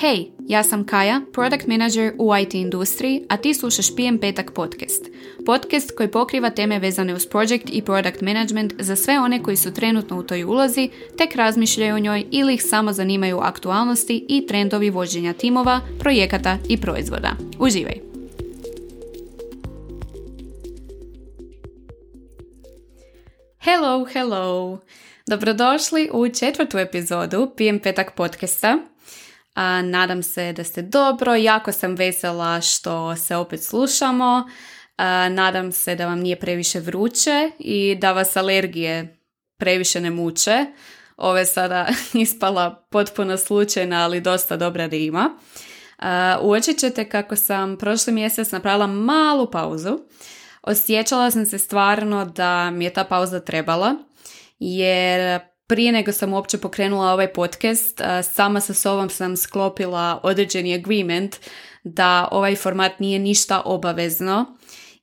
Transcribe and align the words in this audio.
Hej, 0.00 0.30
ja 0.48 0.62
sam 0.62 0.86
Kaja, 0.86 1.20
product 1.32 1.66
manager 1.66 2.12
u 2.18 2.36
IT 2.36 2.54
industriji, 2.54 3.26
a 3.28 3.36
ti 3.36 3.54
slušaš 3.54 3.96
PM 3.96 4.18
Petak 4.20 4.50
podcast. 4.54 5.04
Podcast 5.46 5.96
koji 5.96 6.10
pokriva 6.10 6.50
teme 6.50 6.78
vezane 6.78 7.14
uz 7.14 7.26
project 7.26 7.64
i 7.72 7.82
product 7.82 8.20
management 8.20 8.72
za 8.78 8.96
sve 8.96 9.18
one 9.20 9.42
koji 9.42 9.56
su 9.56 9.74
trenutno 9.74 10.18
u 10.18 10.22
toj 10.22 10.44
ulozi, 10.44 10.90
tek 11.18 11.36
razmišljaju 11.36 11.94
o 11.94 11.98
njoj 11.98 12.24
ili 12.30 12.54
ih 12.54 12.62
samo 12.62 12.92
zanimaju 12.92 13.38
aktualnosti 13.38 14.26
i 14.28 14.46
trendovi 14.46 14.90
vođenja 14.90 15.32
timova, 15.32 15.80
projekata 15.98 16.58
i 16.68 16.80
proizvoda. 16.80 17.30
Uživaj! 17.58 18.00
Hello, 23.58 24.06
hello! 24.12 24.78
Dobrodošli 25.26 26.10
u 26.12 26.28
četvrtu 26.28 26.78
epizodu 26.78 27.50
PM 27.56 27.78
Petak 27.78 28.14
podcasta. 28.16 28.93
A, 29.54 29.82
nadam 29.82 30.22
se 30.22 30.52
da 30.52 30.64
ste 30.64 30.82
dobro, 30.82 31.34
jako 31.34 31.72
sam 31.72 31.94
vesela 31.94 32.60
što 32.60 33.16
se 33.16 33.36
opet 33.36 33.62
slušamo. 33.62 34.48
A, 34.96 35.28
nadam 35.28 35.72
se 35.72 35.94
da 35.94 36.06
vam 36.06 36.18
nije 36.20 36.40
previše 36.40 36.80
vruće 36.80 37.50
i 37.58 37.96
da 38.00 38.12
vas 38.12 38.36
alergije 38.36 39.18
previše 39.58 40.00
ne 40.00 40.10
muče. 40.10 40.66
Ovo 41.16 41.38
je 41.38 41.46
sada 41.46 41.86
ispala 42.14 42.86
potpuno 42.90 43.36
slučajna, 43.36 44.04
ali 44.04 44.20
dosta 44.20 44.56
dobra 44.56 44.86
rima. 44.86 45.30
Uočit 46.40 46.78
ćete 46.78 47.08
kako 47.08 47.36
sam 47.36 47.76
prošli 47.76 48.12
mjesec 48.12 48.50
napravila 48.50 48.86
malu 48.86 49.50
pauzu. 49.50 49.98
Osjećala 50.62 51.30
sam 51.30 51.46
se 51.46 51.58
stvarno 51.58 52.24
da 52.24 52.70
mi 52.70 52.84
je 52.84 52.92
ta 52.92 53.04
pauza 53.04 53.40
trebala, 53.40 53.94
jer 54.58 55.40
prije 55.66 55.92
nego 55.92 56.12
sam 56.12 56.32
uopće 56.32 56.58
pokrenula 56.58 57.12
ovaj 57.12 57.32
podcast, 57.32 58.00
sama 58.32 58.60
sa 58.60 58.74
sobom 58.74 59.10
sam 59.10 59.36
sklopila 59.36 60.20
određeni 60.22 60.74
agreement 60.74 61.36
da 61.84 62.28
ovaj 62.32 62.56
format 62.56 63.00
nije 63.00 63.18
ništa 63.18 63.62
obavezno 63.64 64.56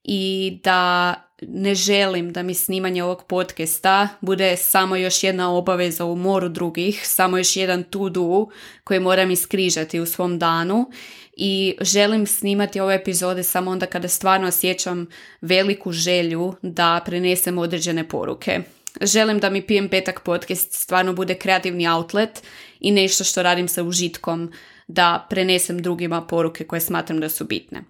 i 0.03 0.59
da 0.63 1.13
ne 1.41 1.75
želim 1.75 2.33
da 2.33 2.43
mi 2.43 2.53
snimanje 2.53 3.03
ovog 3.03 3.23
podcasta 3.27 4.07
bude 4.21 4.57
samo 4.57 4.95
još 4.95 5.23
jedna 5.23 5.53
obaveza 5.53 6.05
u 6.05 6.15
moru 6.15 6.49
drugih, 6.49 7.01
samo 7.07 7.37
još 7.37 7.55
jedan 7.55 7.83
to 7.83 8.09
do 8.09 8.47
koji 8.83 8.99
moram 8.99 9.31
iskrižati 9.31 9.99
u 9.99 10.05
svom 10.05 10.39
danu 10.39 10.89
i 11.37 11.75
želim 11.81 12.27
snimati 12.27 12.79
ove 12.79 12.95
epizode 12.95 13.43
samo 13.43 13.71
onda 13.71 13.85
kada 13.85 14.07
stvarno 14.07 14.47
osjećam 14.47 15.07
veliku 15.41 15.91
želju 15.91 16.53
da 16.61 17.01
prenesem 17.05 17.57
određene 17.57 18.09
poruke. 18.09 18.61
Želim 19.01 19.39
da 19.39 19.49
mi 19.49 19.67
pijem 19.67 19.89
petak 19.89 20.23
podcast 20.23 20.73
stvarno 20.73 21.13
bude 21.13 21.35
kreativni 21.35 21.87
outlet 21.87 22.43
i 22.79 22.91
nešto 22.91 23.23
što 23.23 23.43
radim 23.43 23.67
sa 23.67 23.83
užitkom 23.83 24.51
da 24.87 25.27
prenesem 25.29 25.81
drugima 25.81 26.21
poruke 26.21 26.63
koje 26.63 26.81
smatram 26.81 27.19
da 27.19 27.29
su 27.29 27.45
bitne. 27.45 27.83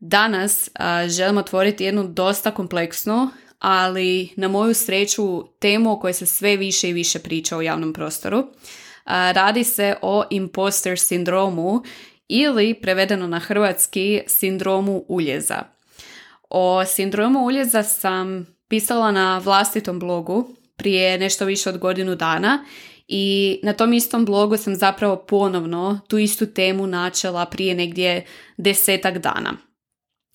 Danas 0.00 0.70
želim 1.08 1.38
otvoriti 1.38 1.84
jednu 1.84 2.08
dosta 2.08 2.50
kompleksnu, 2.50 3.30
ali 3.58 4.28
na 4.36 4.48
moju 4.48 4.74
sreću 4.74 5.44
temu 5.58 5.92
o 5.92 6.00
kojoj 6.00 6.14
se 6.14 6.26
sve 6.26 6.56
više 6.56 6.90
i 6.90 6.92
više 6.92 7.18
priča 7.18 7.56
u 7.56 7.62
javnom 7.62 7.92
prostoru. 7.92 8.46
radi 9.06 9.64
se 9.64 9.96
o 10.02 10.24
imposter 10.30 10.98
sindromu 10.98 11.82
ili 12.28 12.74
prevedeno 12.74 13.26
na 13.26 13.38
hrvatski 13.38 14.20
sindromu 14.26 15.04
uljeza. 15.08 15.62
O 16.50 16.84
sindromu 16.84 17.44
uljeza 17.44 17.82
sam 17.82 18.51
pisala 18.72 19.10
na 19.12 19.38
vlastitom 19.38 19.98
blogu 19.98 20.48
prije 20.76 21.18
nešto 21.18 21.44
više 21.44 21.68
od 21.68 21.78
godinu 21.78 22.14
dana 22.14 22.64
i 23.08 23.60
na 23.62 23.72
tom 23.72 23.92
istom 23.92 24.24
blogu 24.24 24.56
sam 24.56 24.76
zapravo 24.76 25.16
ponovno 25.16 26.00
tu 26.08 26.18
istu 26.18 26.46
temu 26.46 26.86
načela 26.86 27.46
prije 27.46 27.74
negdje 27.74 28.24
desetak 28.56 29.18
dana. 29.18 29.52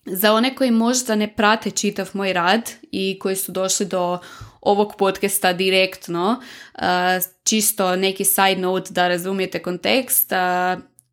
Za 0.06 0.32
one 0.32 0.54
koji 0.54 0.70
možda 0.70 1.14
ne 1.14 1.34
prate 1.34 1.70
čitav 1.70 2.10
moj 2.12 2.32
rad 2.32 2.70
i 2.82 3.18
koji 3.18 3.36
su 3.36 3.52
došli 3.52 3.86
do 3.86 4.18
ovog 4.60 4.92
podcasta 4.98 5.52
direktno, 5.52 6.42
čisto 7.44 7.96
neki 7.96 8.24
side 8.24 8.60
note 8.60 8.92
da 8.92 9.08
razumijete 9.08 9.62
kontekst, 9.62 10.32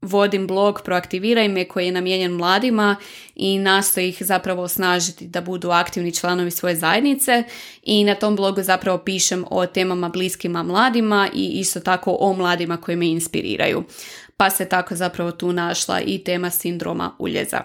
vodim 0.06 0.48
blog 0.48 0.82
Proaktiviraj 0.84 1.48
me 1.48 1.66
koji 1.66 1.86
je 1.86 1.92
namijenjen 1.92 2.32
mladima 2.32 2.96
i 3.36 3.60
nastoji 3.60 4.10
ih 4.10 4.18
zapravo 4.20 4.64
osnažiti 4.64 5.28
da 5.28 5.42
budu 5.42 5.70
aktivni 5.70 6.16
članovi 6.16 6.52
svoje 6.52 6.76
zajednice 6.76 7.44
i 7.84 8.04
na 8.04 8.16
tom 8.16 8.36
blogu 8.36 8.64
zapravo 8.64 8.98
pišem 8.98 9.46
o 9.50 9.66
temama 9.66 10.10
bliskima 10.10 10.64
mladima 10.64 11.30
i 11.34 11.60
isto 11.60 11.80
tako 11.80 12.18
o 12.20 12.34
mladima 12.34 12.78
koji 12.78 12.98
me 12.98 13.08
inspiriraju. 13.08 13.84
Pa 14.38 14.50
se 14.50 14.70
tako 14.70 14.96
zapravo 14.96 15.32
tu 15.32 15.54
našla 15.54 16.02
i 16.02 16.24
tema 16.24 16.50
sindroma 16.50 17.16
uljeza. 17.20 17.62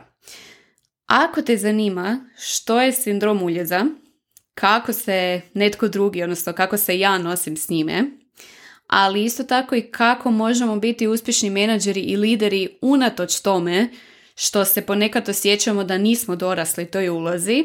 Ako 1.07 1.43
te 1.43 1.57
zanima 1.57 2.31
što 2.39 2.81
je 2.81 2.93
sindrom 2.93 3.43
uljeza, 3.43 3.87
kako 4.55 4.93
se 4.93 5.41
netko 5.55 5.89
drugi, 5.89 6.23
odnosno 6.23 6.53
kako 6.53 6.77
se 6.77 6.99
ja 6.99 7.19
nosim 7.19 7.57
s 7.57 7.69
njime, 7.69 8.20
ali 8.91 9.25
isto 9.25 9.45
tako 9.45 9.75
i 9.75 9.83
kako 9.83 10.31
možemo 10.31 10.77
biti 10.77 11.07
uspješni 11.07 11.51
menadžeri 11.51 12.01
i 12.01 12.17
lideri 12.17 12.79
unatoč 12.81 13.41
tome 13.41 13.89
što 14.35 14.65
se 14.65 14.87
ponekad 14.87 15.29
osjećamo 15.29 15.85
da 15.85 15.99
nismo 15.99 16.37
dorasli 16.37 16.91
toj 16.91 17.09
ulozi, 17.09 17.65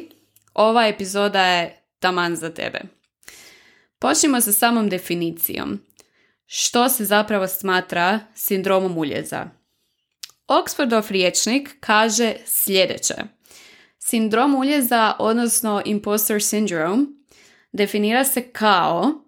ova 0.54 0.88
epizoda 0.88 1.46
je 1.46 1.82
taman 2.00 2.36
za 2.36 2.50
tebe. 2.54 2.82
Počnimo 4.00 4.42
sa 4.42 4.52
samom 4.52 4.90
definicijom. 4.90 5.80
Što 6.46 6.90
se 6.90 7.06
zapravo 7.06 7.48
smatra 7.48 8.20
sindromom 8.36 8.98
uljeza? 8.98 9.46
Oxfordov 10.48 11.12
riječnik 11.12 11.76
kaže 11.80 12.34
sljedeće. 12.46 13.16
Sindrom 14.00 14.56
uljeza, 14.56 15.16
odnosno 15.20 15.82
imposter 15.86 16.36
syndrome, 16.36 17.06
definira 17.72 18.24
se 18.24 18.42
kao 18.42 19.25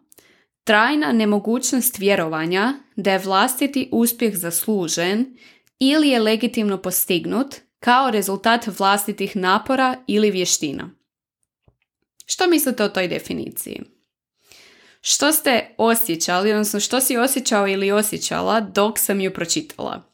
trajna 0.67 1.11
nemogućnost 1.11 1.97
vjerovanja 1.97 2.73
da 2.95 3.11
je 3.11 3.19
vlastiti 3.19 3.89
uspjeh 3.91 4.37
zaslužen 4.37 5.37
ili 5.79 6.09
je 6.09 6.19
legitimno 6.19 6.81
postignut 6.81 7.55
kao 7.79 8.11
rezultat 8.11 8.67
vlastitih 8.79 9.35
napora 9.35 9.97
ili 10.07 10.31
vještina. 10.31 10.89
Što 12.25 12.47
mislite 12.47 12.83
o 12.83 12.89
toj 12.89 13.07
definiciji? 13.07 13.81
Što 15.01 15.31
ste 15.31 15.75
osjećali, 15.77 16.51
odnosno 16.51 16.79
što 16.79 17.01
si 17.01 17.17
osjećao 17.17 17.67
ili 17.67 17.91
osjećala 17.91 18.59
dok 18.59 18.99
sam 18.99 19.21
ju 19.21 19.33
pročitala? 19.33 20.13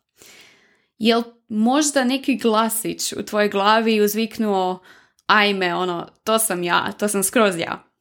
Jel 0.97 1.23
možda 1.47 2.03
neki 2.03 2.35
glasić 2.35 3.13
u 3.13 3.23
tvojoj 3.23 3.49
glavi 3.49 4.01
uzviknuo 4.01 4.79
ajme, 5.25 5.75
ono, 5.75 6.07
to 6.23 6.39
sam 6.39 6.63
ja, 6.63 6.91
to 6.99 7.07
sam 7.07 7.23
skroz 7.23 7.57
ja. 7.57 7.92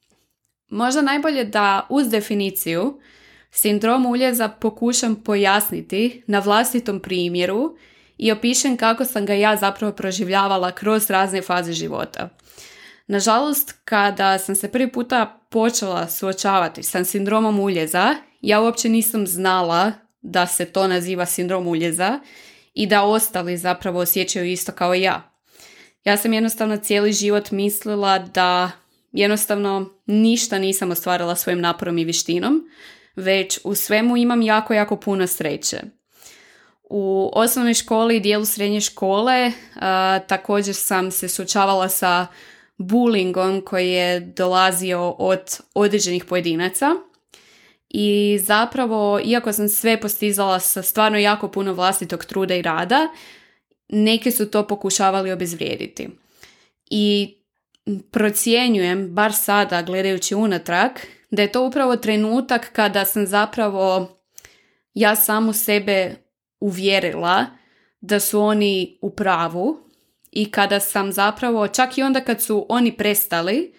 Možda 0.72 1.02
najbolje 1.02 1.44
da 1.44 1.86
uz 1.88 2.08
definiciju 2.08 3.00
sindrom 3.50 4.06
uljeza 4.06 4.48
pokušam 4.48 5.14
pojasniti 5.14 6.22
na 6.26 6.38
vlastitom 6.38 7.00
primjeru 7.00 7.76
i 8.18 8.32
opišem 8.32 8.76
kako 8.76 9.04
sam 9.04 9.26
ga 9.26 9.34
ja 9.34 9.56
zapravo 9.56 9.92
proživljavala 9.92 10.70
kroz 10.70 11.10
razne 11.10 11.42
faze 11.42 11.72
života. 11.72 12.28
Nažalost, 13.06 13.74
kada 13.84 14.38
sam 14.38 14.54
se 14.54 14.72
prvi 14.72 14.92
puta 14.92 15.40
počela 15.50 16.08
suočavati 16.08 16.82
sa 16.82 17.04
sindromom 17.04 17.60
uljeza, 17.60 18.14
ja 18.40 18.60
uopće 18.60 18.88
nisam 18.88 19.26
znala 19.26 19.92
da 20.22 20.46
se 20.46 20.64
to 20.64 20.88
naziva 20.88 21.26
sindrom 21.26 21.66
uljeza 21.66 22.20
i 22.74 22.86
da 22.86 23.02
ostali 23.02 23.56
zapravo 23.56 24.00
osjećaju 24.00 24.46
isto 24.46 24.72
kao 24.72 24.94
ja. 24.94 25.32
Ja 26.04 26.16
sam 26.16 26.32
jednostavno 26.32 26.76
cijeli 26.76 27.12
život 27.12 27.50
mislila 27.50 28.18
da 28.18 28.70
jednostavno 29.12 29.90
ništa 30.06 30.58
nisam 30.58 30.90
ostvarila 30.90 31.36
svojim 31.36 31.60
naporom 31.60 31.98
i 31.98 32.04
vještinom, 32.04 32.68
već 33.16 33.58
u 33.64 33.74
svemu 33.74 34.16
imam 34.16 34.42
jako, 34.42 34.74
jako 34.74 34.96
puno 34.96 35.26
sreće. 35.26 35.80
U 36.90 37.30
osnovnoj 37.34 37.74
školi 37.74 38.16
i 38.16 38.20
dijelu 38.20 38.44
srednje 38.44 38.80
škole 38.80 39.52
također 40.26 40.74
sam 40.74 41.10
se 41.10 41.28
suočavala 41.28 41.88
sa 41.88 42.26
bullyingom 42.78 43.64
koji 43.64 43.90
je 43.90 44.20
dolazio 44.20 45.10
od 45.10 45.58
određenih 45.74 46.24
pojedinaca 46.24 46.86
i 47.88 48.38
zapravo, 48.42 49.20
iako 49.24 49.52
sam 49.52 49.68
sve 49.68 50.00
postizala 50.00 50.60
sa 50.60 50.82
stvarno 50.82 51.18
jako 51.18 51.48
puno 51.48 51.74
vlastitog 51.74 52.24
truda 52.24 52.54
i 52.54 52.62
rada, 52.62 53.08
neki 53.88 54.30
su 54.30 54.50
to 54.50 54.66
pokušavali 54.66 55.32
obezvrijediti. 55.32 56.08
I 56.90 57.34
procjenjujem, 58.10 59.14
bar 59.14 59.32
sada 59.32 59.82
gledajući 59.82 60.34
unatrag, 60.34 60.90
da 61.30 61.42
je 61.42 61.52
to 61.52 61.66
upravo 61.66 61.96
trenutak 61.96 62.72
kada 62.72 63.04
sam 63.04 63.26
zapravo 63.26 64.08
ja 64.94 65.16
samu 65.16 65.52
sebe 65.52 66.14
uvjerila 66.60 67.46
da 68.00 68.20
su 68.20 68.40
oni 68.40 68.98
u 69.02 69.10
pravu 69.10 69.78
i 70.30 70.50
kada 70.50 70.80
sam 70.80 71.12
zapravo, 71.12 71.68
čak 71.68 71.98
i 71.98 72.02
onda 72.02 72.20
kad 72.20 72.42
su 72.42 72.66
oni 72.68 72.96
prestali, 72.96 73.74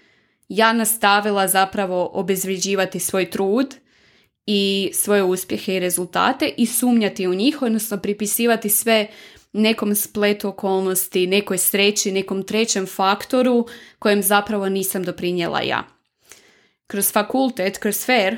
ja 0.47 0.73
nastavila 0.73 1.47
zapravo 1.47 2.09
obezvrijeđivati 2.13 2.99
svoj 2.99 3.29
trud 3.29 3.75
i 4.45 4.91
svoje 4.93 5.23
uspjehe 5.23 5.75
i 5.75 5.79
rezultate 5.79 6.53
i 6.57 6.65
sumnjati 6.65 7.27
u 7.27 7.33
njih, 7.33 7.61
odnosno 7.61 7.97
pripisivati 7.97 8.69
sve 8.69 9.07
nekom 9.53 9.95
spletu 9.95 10.47
okolnosti, 10.47 11.27
nekoj 11.27 11.57
sreći, 11.57 12.11
nekom 12.11 12.43
trećem 12.43 12.87
faktoru 12.87 13.67
kojem 13.99 14.23
zapravo 14.23 14.69
nisam 14.69 15.03
doprinjela 15.03 15.61
ja. 15.61 15.83
Kroz 16.87 17.11
fakultet, 17.11 17.77
kroz 17.77 18.05
fair, 18.05 18.37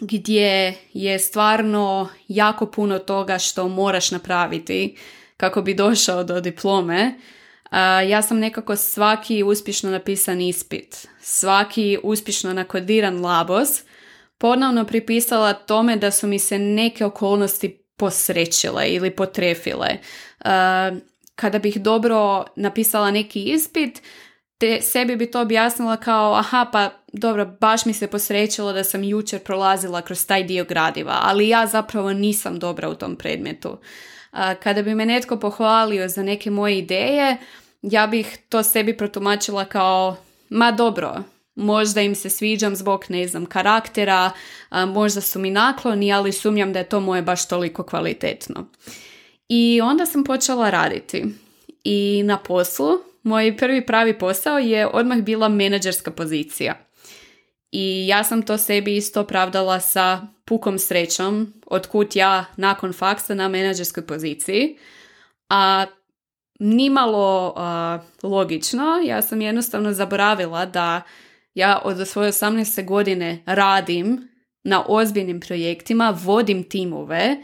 gdje 0.00 0.74
je 0.92 1.18
stvarno 1.18 2.08
jako 2.28 2.66
puno 2.66 2.98
toga 2.98 3.38
što 3.38 3.68
moraš 3.68 4.10
napraviti 4.10 4.96
kako 5.36 5.62
bi 5.62 5.74
došao 5.74 6.24
do 6.24 6.40
diplome, 6.40 7.14
ja 8.08 8.22
sam 8.22 8.38
nekako 8.38 8.76
svaki 8.76 9.42
uspješno 9.42 9.90
napisan 9.90 10.40
ispit, 10.40 11.08
svaki 11.20 11.98
uspješno 12.02 12.52
nakodiran 12.52 13.20
labos 13.20 13.68
ponovno 14.38 14.84
pripisala 14.84 15.52
tome 15.52 15.96
da 15.96 16.10
su 16.10 16.26
mi 16.26 16.38
se 16.38 16.58
neke 16.58 17.04
okolnosti 17.04 17.81
posrećile 17.96 18.88
ili 18.88 19.10
potrefile. 19.10 19.88
Kada 21.34 21.58
bih 21.58 21.80
dobro 21.80 22.44
napisala 22.56 23.10
neki 23.10 23.44
ispit, 23.44 24.02
te 24.58 24.80
sebi 24.80 25.16
bi 25.16 25.30
to 25.30 25.40
objasnila 25.40 25.96
kao 25.96 26.34
aha 26.34 26.66
pa 26.72 26.90
dobro 27.12 27.46
baš 27.60 27.84
mi 27.84 27.92
se 27.92 28.06
posrećilo 28.06 28.72
da 28.72 28.84
sam 28.84 29.04
jučer 29.04 29.40
prolazila 29.40 30.02
kroz 30.02 30.26
taj 30.26 30.44
dio 30.44 30.64
gradiva, 30.64 31.18
ali 31.22 31.48
ja 31.48 31.66
zapravo 31.66 32.12
nisam 32.12 32.58
dobra 32.58 32.88
u 32.88 32.94
tom 32.94 33.16
predmetu. 33.16 33.78
Kada 34.62 34.82
bi 34.82 34.94
me 34.94 35.06
netko 35.06 35.36
pohvalio 35.36 36.08
za 36.08 36.22
neke 36.22 36.50
moje 36.50 36.78
ideje, 36.78 37.36
ja 37.82 38.06
bih 38.06 38.38
to 38.48 38.62
sebi 38.62 38.96
protumačila 38.96 39.64
kao 39.64 40.16
ma 40.48 40.70
dobro, 40.70 41.22
možda 41.54 42.00
im 42.00 42.14
se 42.14 42.30
sviđam 42.30 42.76
zbog, 42.76 43.04
ne 43.08 43.28
znam, 43.28 43.46
karaktera, 43.46 44.30
možda 44.70 45.20
su 45.20 45.38
mi 45.38 45.50
nakloni, 45.50 46.12
ali 46.12 46.32
sumnjam 46.32 46.72
da 46.72 46.78
je 46.78 46.88
to 46.88 47.00
moje 47.00 47.22
baš 47.22 47.48
toliko 47.48 47.82
kvalitetno. 47.82 48.66
I 49.48 49.80
onda 49.80 50.06
sam 50.06 50.24
počela 50.24 50.70
raditi. 50.70 51.24
I 51.84 52.22
na 52.24 52.38
poslu, 52.38 52.98
moj 53.22 53.56
prvi 53.56 53.86
pravi 53.86 54.18
posao 54.18 54.58
je 54.58 54.86
odmah 54.86 55.18
bila 55.18 55.48
menadžerska 55.48 56.10
pozicija. 56.10 56.74
I 57.72 58.06
ja 58.06 58.24
sam 58.24 58.42
to 58.42 58.58
sebi 58.58 58.96
isto 58.96 59.24
pravdala 59.24 59.80
sa 59.80 60.20
pukom 60.44 60.78
srećom, 60.78 61.52
otkud 61.66 62.16
ja 62.16 62.44
nakon 62.56 62.92
faksa 62.92 63.34
na 63.34 63.48
menadžerskoj 63.48 64.06
poziciji. 64.06 64.76
A 65.48 65.86
nimalo 66.58 67.54
uh, 67.56 68.30
logično, 68.30 69.00
ja 69.04 69.22
sam 69.22 69.40
jednostavno 69.40 69.92
zaboravila 69.92 70.66
da 70.66 71.02
ja 71.54 71.80
od 71.84 72.08
svoje 72.08 72.32
18. 72.32 72.84
godine 72.84 73.42
radim 73.46 74.28
na 74.64 74.84
ozbiljnim 74.88 75.40
projektima, 75.40 76.18
vodim 76.24 76.68
timove 76.68 77.36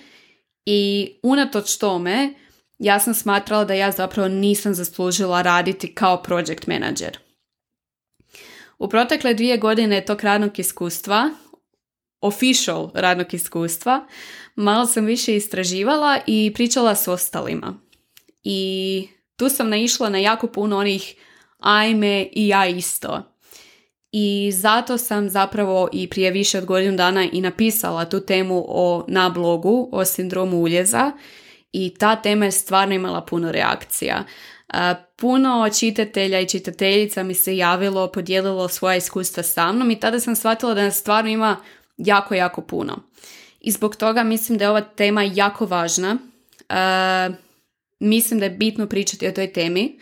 i 0.66 1.10
unatoč 1.22 1.76
tome 1.76 2.34
ja 2.78 3.00
sam 3.00 3.14
smatrala 3.14 3.64
da 3.64 3.74
ja 3.74 3.90
zapravo 3.90 4.28
nisam 4.28 4.74
zaslužila 4.74 5.42
raditi 5.42 5.94
kao 5.94 6.22
project 6.22 6.66
manager. 6.66 7.18
U 8.78 8.88
protekle 8.88 9.34
dvije 9.34 9.56
godine 9.56 10.04
tog 10.04 10.24
radnog 10.24 10.58
iskustva, 10.58 11.30
official 12.20 12.90
radnog 12.94 13.34
iskustva, 13.34 14.06
malo 14.54 14.86
sam 14.86 15.04
više 15.04 15.36
istraživala 15.36 16.18
i 16.26 16.52
pričala 16.54 16.94
s 16.94 17.08
ostalima. 17.08 17.80
I 18.42 19.08
tu 19.36 19.48
sam 19.48 19.68
naišla 19.68 20.08
na 20.08 20.18
jako 20.18 20.46
puno 20.46 20.78
onih 20.78 21.14
ajme 21.58 22.28
i 22.32 22.48
ja 22.48 22.66
isto. 22.66 23.37
I 24.12 24.52
zato 24.52 24.98
sam 24.98 25.28
zapravo 25.30 25.88
i 25.92 26.10
prije 26.10 26.30
više 26.30 26.58
od 26.58 26.64
godinu 26.64 26.96
dana 26.96 27.28
i 27.32 27.40
napisala 27.40 28.04
tu 28.04 28.20
temu 28.20 28.64
o, 28.68 29.04
na 29.08 29.28
blogu 29.28 29.88
o 29.92 30.04
sindromu 30.04 30.56
uljeza 30.56 31.12
i 31.72 31.94
ta 31.98 32.16
tema 32.16 32.44
je 32.44 32.52
stvarno 32.52 32.94
imala 32.94 33.20
puno 33.20 33.52
reakcija. 33.52 34.24
Puno 35.16 35.70
čitatelja 35.78 36.40
i 36.40 36.48
čitateljica 36.48 37.22
mi 37.22 37.34
se 37.34 37.56
javilo, 37.56 38.12
podijelilo 38.12 38.68
svoja 38.68 38.96
iskustva 38.96 39.42
sa 39.42 39.72
mnom 39.72 39.90
i 39.90 40.00
tada 40.00 40.20
sam 40.20 40.36
shvatila 40.36 40.74
da 40.74 40.82
nas 40.82 40.96
stvarno 40.96 41.30
ima 41.30 41.56
jako, 41.96 42.34
jako 42.34 42.60
puno. 42.60 43.02
I 43.60 43.70
zbog 43.70 43.96
toga 43.96 44.22
mislim 44.22 44.58
da 44.58 44.64
je 44.64 44.70
ova 44.70 44.80
tema 44.80 45.22
jako 45.22 45.66
važna. 45.66 46.16
mislim 48.00 48.40
da 48.40 48.46
je 48.46 48.50
bitno 48.50 48.86
pričati 48.86 49.28
o 49.28 49.32
toj 49.32 49.52
temi 49.52 49.98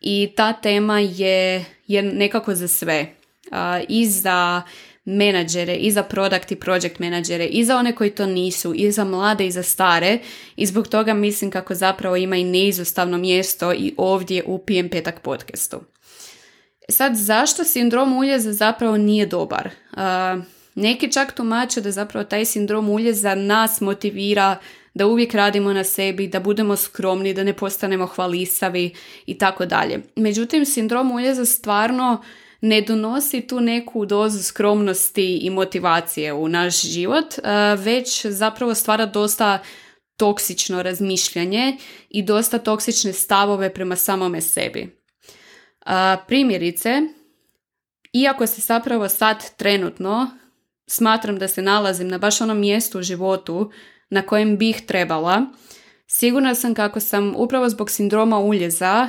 i 0.00 0.32
ta 0.36 0.52
tema 0.52 0.98
je, 1.00 1.64
je 1.86 2.02
nekako 2.02 2.54
za 2.54 2.68
sve 2.68 3.19
i 3.88 4.06
za 4.06 4.62
menadžere, 5.04 5.74
i 5.74 5.90
za 5.90 6.02
product 6.02 6.52
i 6.52 6.56
project 6.56 6.98
menadžere, 6.98 7.46
i 7.46 7.64
za 7.64 7.76
one 7.76 7.94
koji 7.94 8.10
to 8.10 8.26
nisu, 8.26 8.74
i 8.74 8.92
za 8.92 9.04
mlade 9.04 9.46
i 9.46 9.50
za 9.50 9.62
stare 9.62 10.18
i 10.56 10.66
zbog 10.66 10.88
toga 10.88 11.14
mislim 11.14 11.50
kako 11.50 11.74
zapravo 11.74 12.16
ima 12.16 12.36
i 12.36 12.44
neizostavno 12.44 13.18
mjesto 13.18 13.72
i 13.72 13.94
ovdje 13.96 14.42
u 14.46 14.58
PM 14.58 14.88
Petak 14.90 15.20
podcastu. 15.20 15.80
Sad, 16.88 17.16
zašto 17.16 17.64
sindrom 17.64 18.16
uljeza 18.16 18.52
zapravo 18.52 18.96
nije 18.96 19.26
dobar? 19.26 19.70
neki 20.74 21.12
čak 21.12 21.32
tumače 21.32 21.80
da 21.80 21.90
zapravo 21.90 22.24
taj 22.24 22.44
sindrom 22.44 22.88
uljeza 22.88 23.34
nas 23.34 23.80
motivira 23.80 24.56
da 24.94 25.06
uvijek 25.06 25.34
radimo 25.34 25.72
na 25.72 25.84
sebi, 25.84 26.28
da 26.28 26.40
budemo 26.40 26.76
skromni, 26.76 27.34
da 27.34 27.44
ne 27.44 27.52
postanemo 27.52 28.06
hvalisavi 28.06 28.94
i 29.26 29.38
tako 29.38 29.66
dalje. 29.66 30.00
Međutim, 30.16 30.64
sindrom 30.64 31.12
uljeza 31.12 31.44
stvarno 31.44 32.22
ne 32.60 32.80
donosi 32.80 33.40
tu 33.40 33.60
neku 33.60 34.06
dozu 34.06 34.42
skromnosti 34.42 35.36
i 35.36 35.50
motivacije 35.50 36.32
u 36.32 36.48
naš 36.48 36.82
život, 36.82 37.38
e, 37.38 37.76
već 37.76 38.26
zapravo 38.26 38.74
stvara 38.74 39.06
dosta 39.06 39.58
toksično 40.16 40.82
razmišljanje 40.82 41.76
i 42.10 42.22
dosta 42.22 42.58
toksične 42.58 43.12
stavove 43.12 43.74
prema 43.74 43.96
samome 43.96 44.40
sebi. 44.40 44.80
E, 44.80 44.90
primjerice, 46.26 47.02
iako 48.12 48.46
se 48.46 48.60
zapravo 48.60 49.08
sad 49.08 49.56
trenutno 49.56 50.30
smatram 50.88 51.38
da 51.38 51.48
se 51.48 51.62
nalazim 51.62 52.08
na 52.08 52.18
baš 52.18 52.40
onom 52.40 52.60
mjestu 52.60 52.98
u 52.98 53.02
životu 53.02 53.70
na 54.10 54.22
kojem 54.22 54.58
bih 54.58 54.82
trebala, 54.86 55.46
sigurna 56.06 56.54
sam 56.54 56.74
kako 56.74 57.00
sam 57.00 57.34
upravo 57.36 57.68
zbog 57.68 57.90
sindroma 57.90 58.38
uljeza 58.38 59.08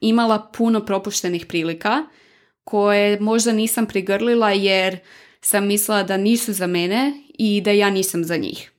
imala 0.00 0.50
puno 0.56 0.84
propuštenih 0.84 1.46
prilika 1.46 2.04
koje 2.64 3.20
možda 3.20 3.52
nisam 3.52 3.86
prigrlila 3.86 4.50
jer 4.50 4.98
sam 5.40 5.66
mislila 5.66 6.02
da 6.02 6.16
nisu 6.16 6.52
za 6.52 6.66
mene 6.66 7.12
i 7.38 7.60
da 7.60 7.70
ja 7.70 7.90
nisam 7.90 8.24
za 8.24 8.36
njih. 8.36 8.70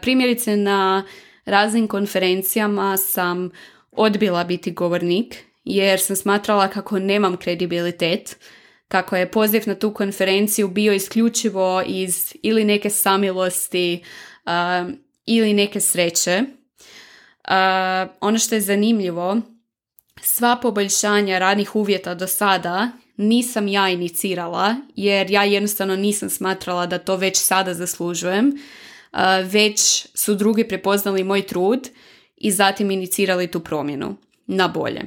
Primjerice 0.00 0.56
na 0.56 1.04
raznim 1.44 1.88
konferencijama 1.88 2.96
sam 2.96 3.50
odbila 3.92 4.44
biti 4.44 4.70
govornik 4.70 5.44
jer 5.64 6.00
sam 6.00 6.16
smatrala 6.16 6.68
kako 6.68 6.98
nemam 6.98 7.36
kredibilitet, 7.36 8.36
kako 8.88 9.16
je 9.16 9.30
poziv 9.30 9.62
na 9.66 9.74
tu 9.74 9.94
konferenciju 9.94 10.68
bio 10.68 10.92
isključivo 10.92 11.82
iz 11.86 12.36
ili 12.42 12.64
neke 12.64 12.90
samilosti 12.90 14.02
ili 15.26 15.52
neke 15.52 15.80
sreće. 15.80 16.42
ono 18.20 18.38
što 18.38 18.54
je 18.54 18.60
zanimljivo 18.60 19.40
sva 20.26 20.56
poboljšanja 20.56 21.38
radnih 21.38 21.76
uvjeta 21.76 22.14
do 22.14 22.26
sada 22.26 22.90
nisam 23.16 23.68
ja 23.68 23.88
inicirala 23.88 24.76
jer 24.96 25.30
ja 25.30 25.44
jednostavno 25.44 25.96
nisam 25.96 26.30
smatrala 26.30 26.86
da 26.86 26.98
to 26.98 27.16
već 27.16 27.36
sada 27.36 27.74
zaslužujem, 27.74 28.58
već 29.44 30.06
su 30.14 30.34
drugi 30.34 30.68
prepoznali 30.68 31.24
moj 31.24 31.46
trud 31.46 31.88
i 32.36 32.50
zatim 32.50 32.90
inicirali 32.90 33.50
tu 33.50 33.60
promjenu 33.60 34.16
na 34.46 34.68
bolje. 34.68 35.02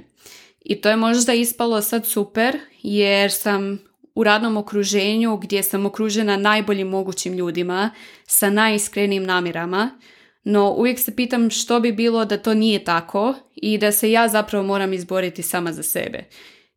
I 0.62 0.82
to 0.82 0.90
je 0.90 0.96
možda 0.96 1.34
ispalo 1.34 1.82
sad 1.82 2.06
super 2.06 2.60
jer 2.84 3.32
sam 3.32 3.80
u 4.16 4.24
radnom 4.24 4.58
okruženju 4.58 5.38
gdje 5.38 5.64
sam 5.64 5.86
okružena 5.86 6.38
najboljim 6.38 6.88
mogućim 6.88 7.34
ljudima 7.34 7.92
sa 8.26 8.50
najiskrenijim 8.50 9.24
namirama, 9.24 10.00
no 10.50 10.74
uvijek 10.78 11.00
se 11.00 11.16
pitam 11.16 11.50
što 11.50 11.80
bi 11.80 11.92
bilo 11.92 12.26
da 12.26 12.38
to 12.38 12.54
nije 12.54 12.84
tako 12.84 13.36
i 13.56 13.78
da 13.78 13.92
se 13.92 14.12
ja 14.12 14.28
zapravo 14.28 14.64
moram 14.64 14.94
izboriti 14.94 15.44
sama 15.44 15.74
za 15.74 15.84
sebe. 15.84 16.24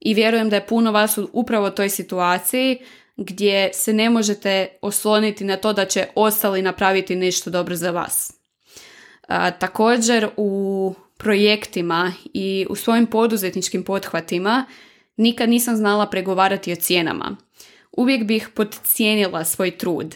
I 0.01 0.15
vjerujem 0.15 0.51
da 0.51 0.57
je 0.57 0.67
puno 0.67 0.93
vas 0.93 1.19
u 1.19 1.29
upravo 1.33 1.71
toj 1.71 1.89
situaciji 1.89 2.79
gdje 3.17 3.71
se 3.73 3.93
ne 3.93 4.11
možete 4.11 4.69
osloniti 4.83 5.45
na 5.45 5.57
to 5.57 5.73
da 5.73 5.85
će 5.85 6.07
ostali 6.15 6.63
napraviti 6.63 7.17
nešto 7.17 7.51
dobro 7.51 7.77
za 7.77 7.91
vas. 7.91 8.33
također 9.59 10.29
u 10.37 10.95
projektima 11.17 12.13
i 12.35 12.67
u 12.71 12.77
svojim 12.77 13.07
poduzetničkim 13.07 13.85
pothvatima 13.85 14.65
nikad 15.17 15.49
nisam 15.49 15.77
znala 15.77 16.07
pregovarati 16.07 16.73
o 16.73 16.77
cijenama. 16.77 17.37
Uvijek 17.93 18.25
bih 18.25 18.49
podcijenila 18.55 19.45
svoj 19.45 19.71
trud 19.71 20.15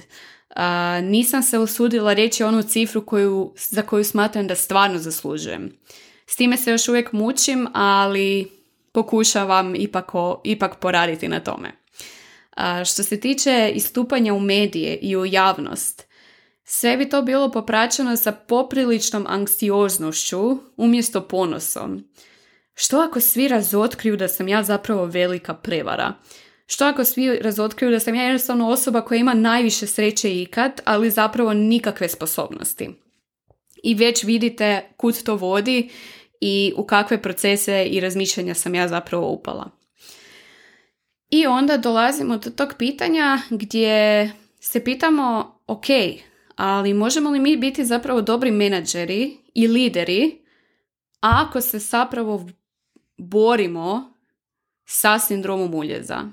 nisam 1.02 1.42
se 1.42 1.58
usudila 1.58 2.12
reći 2.12 2.44
onu 2.44 2.62
cifru 2.62 3.06
koju, 3.06 3.54
za 3.56 3.82
koju 3.82 4.04
smatram 4.04 4.46
da 4.46 4.54
stvarno 4.54 4.98
zaslužujem. 4.98 5.78
S 6.26 6.36
time 6.36 6.56
se 6.56 6.70
još 6.70 6.88
uvijek 6.88 7.12
mučim, 7.12 7.68
ali 7.72 8.50
pokušavam 8.92 9.74
ipak, 9.74 10.12
ipak 10.44 10.78
poraditi 10.80 11.28
na 11.28 11.40
tome. 11.40 11.72
A 12.56 12.84
što 12.84 13.02
se 13.02 13.20
tiče 13.20 13.72
istupanja 13.74 14.34
u 14.34 14.40
medije 14.40 14.96
i 14.96 15.16
u 15.16 15.26
javnost, 15.26 16.06
sve 16.64 16.96
bi 16.96 17.08
to 17.08 17.22
bilo 17.22 17.50
popraćeno 17.50 18.16
sa 18.16 18.32
popriličnom 18.32 19.26
anksioznošću 19.28 20.58
umjesto 20.76 21.20
ponosom. 21.20 22.04
Što 22.74 23.00
ako 23.00 23.20
svi 23.20 23.48
razotkriju 23.48 24.16
da 24.16 24.28
sam 24.28 24.48
ja 24.48 24.62
zapravo 24.62 25.06
velika 25.06 25.54
prevara? 25.54 26.14
Što 26.66 26.84
ako 26.84 27.04
svi 27.04 27.38
razotkriju 27.38 27.90
da 27.90 28.00
sam 28.00 28.14
ja 28.14 28.22
jednostavno 28.22 28.68
osoba 28.68 29.00
koja 29.00 29.18
ima 29.18 29.34
najviše 29.34 29.86
sreće 29.86 30.40
ikad, 30.40 30.80
ali 30.84 31.10
zapravo 31.10 31.54
nikakve 31.54 32.08
sposobnosti? 32.08 32.90
I 33.82 33.94
već 33.94 34.24
vidite 34.24 34.90
kud 34.96 35.22
to 35.22 35.36
vodi 35.36 35.90
i 36.40 36.72
u 36.76 36.86
kakve 36.86 37.22
procese 37.22 37.84
i 37.84 38.00
razmišljanja 38.00 38.54
sam 38.54 38.74
ja 38.74 38.88
zapravo 38.88 39.28
upala. 39.28 39.70
I 41.30 41.46
onda 41.46 41.76
dolazimo 41.76 42.36
do 42.36 42.50
tog 42.50 42.74
pitanja 42.78 43.38
gdje 43.50 44.30
se 44.60 44.84
pitamo, 44.84 45.58
ok, 45.66 45.86
ali 46.56 46.94
možemo 46.94 47.30
li 47.30 47.40
mi 47.40 47.56
biti 47.56 47.84
zapravo 47.84 48.20
dobri 48.20 48.50
menadžeri 48.50 49.36
i 49.54 49.68
lideri 49.68 50.44
ako 51.20 51.60
se 51.60 51.78
zapravo 51.78 52.46
borimo 53.16 54.14
sa 54.84 55.18
sindromom 55.18 55.74
uljeza? 55.74 56.30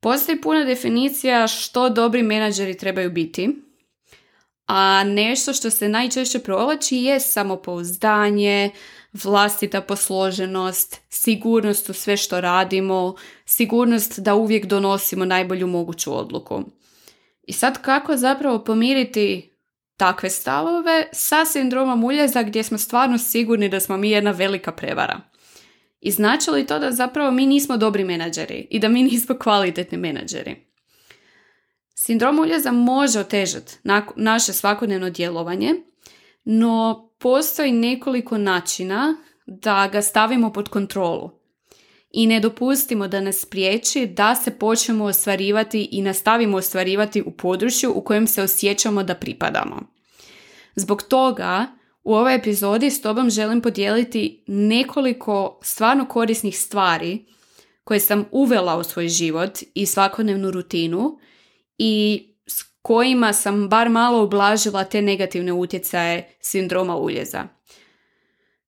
Postoji 0.00 0.40
puna 0.40 0.64
definicija 0.64 1.46
što 1.46 1.88
dobri 1.88 2.22
menadžeri 2.22 2.76
trebaju 2.76 3.10
biti, 3.10 3.48
a 4.66 5.04
nešto 5.04 5.52
što 5.52 5.70
se 5.70 5.88
najčešće 5.88 6.38
provlači 6.38 6.96
je 6.96 7.20
samopouzdanje, 7.20 8.70
vlastita 9.12 9.80
posloženost, 9.80 11.00
sigurnost 11.08 11.90
u 11.90 11.92
sve 11.92 12.16
što 12.16 12.40
radimo, 12.40 13.14
sigurnost 13.44 14.20
da 14.20 14.34
uvijek 14.34 14.66
donosimo 14.66 15.24
najbolju 15.24 15.66
moguću 15.66 16.18
odluku. 16.18 16.62
I 17.42 17.52
sad 17.52 17.82
kako 17.82 18.16
zapravo 18.16 18.64
pomiriti 18.64 19.52
takve 19.96 20.30
stavove 20.30 21.08
sa 21.12 21.44
sindromom 21.44 22.04
uljeza 22.04 22.42
gdje 22.42 22.62
smo 22.62 22.78
stvarno 22.78 23.18
sigurni 23.18 23.68
da 23.68 23.80
smo 23.80 23.96
mi 23.96 24.10
jedna 24.10 24.30
velika 24.30 24.72
prevara? 24.72 25.20
I 26.06 26.10
znači 26.10 26.50
li 26.50 26.66
to 26.66 26.78
da 26.78 26.92
zapravo 26.92 27.30
mi 27.30 27.46
nismo 27.46 27.76
dobri 27.76 28.04
menadžeri 28.04 28.66
i 28.70 28.78
da 28.78 28.88
mi 28.88 29.02
nismo 29.02 29.38
kvalitetni 29.38 29.98
menadžeri? 29.98 30.56
Sindrom 31.94 32.38
uljeza 32.38 32.72
može 32.72 33.20
otežati 33.20 33.78
naše 34.16 34.52
svakodnevno 34.52 35.10
djelovanje, 35.10 35.74
no 36.44 37.08
postoji 37.18 37.72
nekoliko 37.72 38.38
načina 38.38 39.16
da 39.46 39.88
ga 39.92 40.02
stavimo 40.02 40.52
pod 40.52 40.68
kontrolu 40.68 41.30
i 42.10 42.26
ne 42.26 42.40
dopustimo 42.40 43.08
da 43.08 43.20
nas 43.20 43.40
spriječi 43.40 44.06
da 44.06 44.34
se 44.34 44.50
počnemo 44.50 45.04
ostvarivati 45.04 45.88
i 45.92 46.02
nastavimo 46.02 46.56
ostvarivati 46.56 47.22
u 47.22 47.30
području 47.30 47.92
u 47.94 48.00
kojem 48.00 48.26
se 48.26 48.42
osjećamo 48.42 49.02
da 49.02 49.14
pripadamo. 49.14 49.82
Zbog 50.74 51.02
toga 51.02 51.66
u 52.06 52.14
ovoj 52.14 52.34
epizodi 52.34 52.90
s 52.90 53.02
tobom 53.02 53.30
želim 53.30 53.60
podijeliti 53.60 54.44
nekoliko 54.46 55.60
stvarno 55.62 56.08
korisnih 56.08 56.58
stvari 56.58 57.24
koje 57.84 58.00
sam 58.00 58.24
uvela 58.30 58.76
u 58.76 58.84
svoj 58.84 59.08
život 59.08 59.58
i 59.74 59.86
svakodnevnu 59.86 60.50
rutinu 60.50 61.18
i 61.78 62.24
s 62.46 62.62
kojima 62.82 63.32
sam 63.32 63.68
bar 63.68 63.88
malo 63.88 64.24
ublažila 64.24 64.84
te 64.84 65.02
negativne 65.02 65.52
utjecaje 65.52 66.36
sindroma 66.40 66.96
uljeza. 66.96 67.44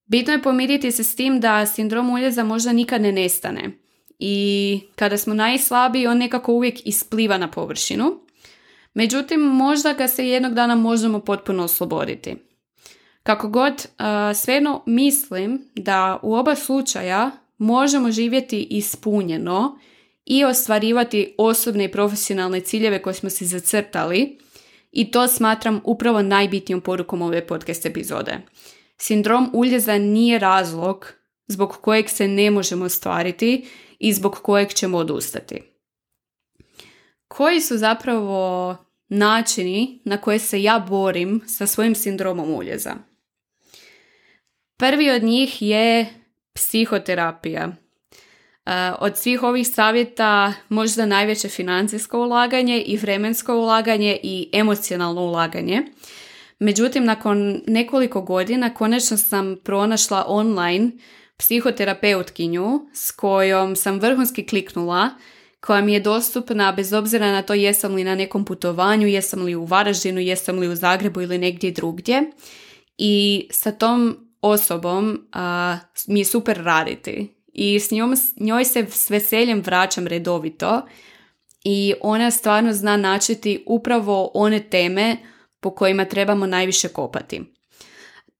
Bitno 0.06 0.32
je 0.32 0.42
pomiriti 0.42 0.92
se 0.92 1.04
s 1.04 1.16
tim 1.16 1.40
da 1.40 1.66
sindrom 1.66 2.10
uljeza 2.10 2.44
možda 2.44 2.72
nikad 2.72 3.02
ne 3.02 3.12
nestane 3.12 3.70
i 4.18 4.80
kada 4.96 5.18
smo 5.18 5.34
najslabiji 5.34 6.06
on 6.06 6.18
nekako 6.18 6.52
uvijek 6.52 6.86
ispliva 6.86 7.38
na 7.38 7.50
površinu. 7.50 8.20
Međutim, 8.94 9.40
možda 9.40 9.92
ga 9.92 10.08
se 10.08 10.28
jednog 10.28 10.54
dana 10.54 10.74
možemo 10.74 11.20
potpuno 11.20 11.64
osloboditi. 11.64 12.47
Kako 13.28 13.48
god, 13.48 13.88
svejedno 14.34 14.82
mislim 14.86 15.70
da 15.74 16.18
u 16.22 16.34
oba 16.34 16.54
slučaja 16.54 17.30
možemo 17.58 18.10
živjeti 18.10 18.66
ispunjeno 18.70 19.78
i 20.24 20.44
ostvarivati 20.44 21.34
osobne 21.38 21.84
i 21.84 21.92
profesionalne 21.92 22.60
ciljeve 22.60 23.02
koje 23.02 23.14
smo 23.14 23.30
si 23.30 23.46
zacrtali 23.46 24.38
i 24.92 25.10
to 25.10 25.28
smatram 25.28 25.80
upravo 25.84 26.22
najbitnijom 26.22 26.80
porukom 26.80 27.22
ove 27.22 27.46
podcast 27.46 27.86
epizode. 27.86 28.38
Sindrom 28.96 29.50
uljeza 29.54 29.98
nije 29.98 30.38
razlog 30.38 31.12
zbog 31.46 31.76
kojeg 31.80 32.10
se 32.10 32.28
ne 32.28 32.50
možemo 32.50 32.84
ostvariti 32.84 33.66
i 33.98 34.12
zbog 34.12 34.34
kojeg 34.42 34.72
ćemo 34.72 34.98
odustati. 34.98 35.62
Koji 37.28 37.60
su 37.60 37.78
zapravo 37.78 38.76
načini 39.08 40.02
na 40.04 40.16
koje 40.16 40.38
se 40.38 40.62
ja 40.62 40.86
borim 40.88 41.42
sa 41.46 41.66
svojim 41.66 41.94
sindromom 41.94 42.54
uljeza? 42.54 43.07
Prvi 44.78 45.10
od 45.10 45.22
njih 45.22 45.62
je 45.62 46.06
psihoterapija. 46.52 47.68
Od 48.98 49.16
svih 49.16 49.42
ovih 49.42 49.68
savjeta 49.68 50.52
možda 50.68 51.06
najveće 51.06 51.48
financijsko 51.48 52.18
ulaganje 52.18 52.82
i 52.82 52.96
vremensko 52.96 53.54
ulaganje 53.54 54.18
i 54.22 54.50
emocionalno 54.52 55.20
ulaganje. 55.20 55.82
Međutim, 56.58 57.04
nakon 57.04 57.60
nekoliko 57.66 58.22
godina 58.22 58.74
konačno 58.74 59.16
sam 59.16 59.56
pronašla 59.64 60.24
online 60.28 60.90
psihoterapeutkinju 61.36 62.80
s 62.94 63.10
kojom 63.10 63.76
sam 63.76 64.00
vrhunski 64.00 64.46
kliknula, 64.46 65.10
koja 65.60 65.80
mi 65.80 65.92
je 65.92 66.00
dostupna 66.00 66.72
bez 66.72 66.92
obzira 66.92 67.32
na 67.32 67.42
to 67.42 67.54
jesam 67.54 67.94
li 67.94 68.04
na 68.04 68.14
nekom 68.14 68.44
putovanju, 68.44 69.06
jesam 69.06 69.42
li 69.42 69.54
u 69.54 69.64
Varaždinu, 69.64 70.20
jesam 70.20 70.58
li 70.58 70.68
u 70.68 70.74
Zagrebu 70.74 71.20
ili 71.20 71.38
negdje 71.38 71.70
drugdje. 71.70 72.22
I 72.98 73.48
sa 73.50 73.72
tom 73.72 74.27
osobom 74.40 75.28
mi 76.06 76.20
je 76.20 76.24
super 76.24 76.62
raditi 76.62 77.34
i 77.52 77.80
s 77.80 77.90
njom, 77.90 78.14
njoj 78.40 78.64
se 78.64 78.86
s 78.90 79.10
veseljem 79.10 79.60
vraćam 79.60 80.06
redovito 80.06 80.82
i 81.64 81.94
ona 82.00 82.30
stvarno 82.30 82.72
zna 82.72 82.96
načeti 82.96 83.64
upravo 83.66 84.30
one 84.34 84.60
teme 84.60 85.16
po 85.60 85.70
kojima 85.70 86.04
trebamo 86.04 86.46
najviše 86.46 86.88
kopati. 86.88 87.42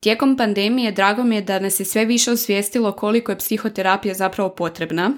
Tijekom 0.01 0.37
pandemije 0.37 0.93
drago 0.93 1.25
mi 1.25 1.35
je 1.35 1.43
da 1.43 1.59
nas 1.59 1.81
je 1.81 1.85
sve 1.85 2.05
više 2.05 2.31
osvijestilo 2.31 2.93
koliko 2.93 3.33
je 3.33 3.39
psihoterapija 3.39 4.15
zapravo 4.15 4.55
potrebna. 4.55 5.13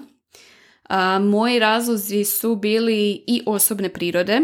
A, 0.88 1.18
moji 1.18 1.58
razlozi 1.58 2.24
su 2.24 2.56
bili 2.56 3.24
i 3.26 3.42
osobne 3.46 3.88
prirode, 3.88 4.40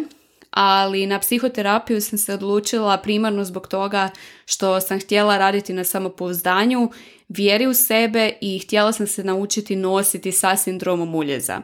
ali 0.58 1.06
na 1.06 1.18
psihoterapiju 1.18 2.00
sam 2.00 2.18
se 2.18 2.34
odlučila 2.34 2.96
primarno 2.96 3.44
zbog 3.44 3.68
toga 3.68 4.10
što 4.46 4.80
sam 4.80 5.00
htjela 5.00 5.38
raditi 5.38 5.72
na 5.72 5.84
samopouzdanju, 5.84 6.90
vjeri 7.28 7.66
u 7.66 7.74
sebe 7.74 8.32
i 8.40 8.58
htjela 8.58 8.92
sam 8.92 9.06
se 9.06 9.24
naučiti 9.24 9.76
nositi 9.76 10.32
sa 10.32 10.56
sindromom 10.56 11.14
uljeza. 11.14 11.60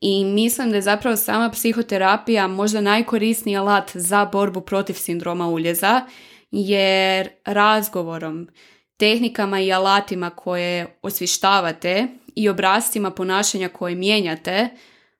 I 0.00 0.24
mislim 0.24 0.70
da 0.70 0.76
je 0.76 0.82
zapravo 0.82 1.16
sama 1.16 1.50
psihoterapija 1.50 2.46
možda 2.46 2.80
najkorisniji 2.80 3.56
alat 3.56 3.90
za 3.94 4.24
borbu 4.24 4.60
protiv 4.60 4.94
sindroma 4.94 5.48
uljeza, 5.48 6.06
jer 6.50 7.28
razgovorom, 7.44 8.48
tehnikama 8.96 9.60
i 9.60 9.72
alatima 9.72 10.30
koje 10.30 10.98
osvištavate 11.02 12.06
i 12.34 12.48
obrascima 12.48 13.10
ponašanja 13.10 13.68
koje 13.68 13.94
mijenjate, 13.94 14.68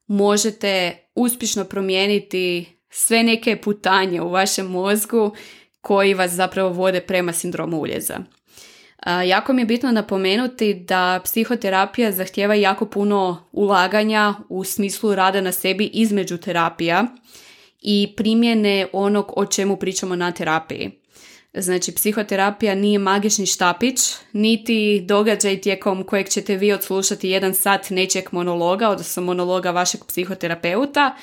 možete 0.06 0.98
uspješno 1.14 1.64
promijeniti 1.64 2.75
sve 2.96 3.22
neke 3.22 3.56
putanje 3.56 4.22
u 4.22 4.28
vašem 4.28 4.66
mozgu 4.66 5.34
koji 5.80 6.14
vas 6.14 6.30
zapravo 6.30 6.70
vode 6.70 7.00
prema 7.00 7.32
sindromu 7.32 7.80
uljeza. 7.80 8.18
Jako 9.26 9.52
mi 9.52 9.62
je 9.62 9.66
bitno 9.66 9.92
napomenuti 9.92 10.74
da 10.74 11.20
psihoterapija 11.24 12.12
zahtjeva 12.12 12.54
jako 12.54 12.86
puno 12.86 13.48
ulaganja 13.52 14.34
u 14.48 14.64
smislu 14.64 15.14
rada 15.14 15.40
na 15.40 15.52
sebi 15.52 15.90
između 15.92 16.36
terapija 16.36 17.06
i 17.80 18.14
primjene 18.16 18.86
onog 18.92 19.32
o 19.36 19.46
čemu 19.46 19.76
pričamo 19.76 20.16
na 20.16 20.32
terapiji. 20.32 20.90
Znači, 21.54 21.94
psihoterapija 21.94 22.74
nije 22.74 22.98
magični 22.98 23.46
štapić, 23.46 24.00
niti 24.32 25.00
događaj 25.00 25.60
tijekom 25.60 26.04
kojeg 26.04 26.28
ćete 26.28 26.56
vi 26.56 26.72
odslušati 26.72 27.28
jedan 27.28 27.54
sat 27.54 27.90
nečeg 27.90 28.24
monologa, 28.32 28.88
odnosno 28.88 29.22
monologa 29.22 29.70
vašeg 29.70 30.00
psihoterapeuta 30.08 31.16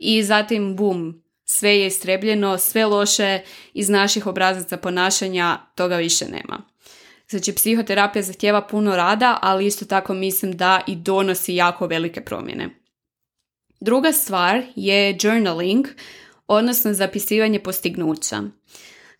i 0.00 0.22
zatim 0.22 0.76
bum, 0.76 1.22
sve 1.44 1.78
je 1.78 1.86
istrebljeno, 1.86 2.58
sve 2.58 2.86
loše 2.86 3.40
iz 3.74 3.88
naših 3.88 4.26
obrazaca 4.26 4.76
ponašanja, 4.76 5.58
toga 5.74 5.96
više 5.96 6.24
nema. 6.28 6.62
Znači, 7.28 7.54
psihoterapija 7.54 8.22
zahtjeva 8.22 8.66
puno 8.66 8.96
rada, 8.96 9.38
ali 9.42 9.66
isto 9.66 9.84
tako 9.84 10.14
mislim 10.14 10.56
da 10.56 10.80
i 10.86 10.96
donosi 10.96 11.54
jako 11.54 11.86
velike 11.86 12.20
promjene. 12.20 12.68
Druga 13.80 14.12
stvar 14.12 14.62
je 14.76 15.18
journaling, 15.20 15.86
odnosno 16.46 16.92
zapisivanje 16.92 17.60
postignuća. 17.60 18.42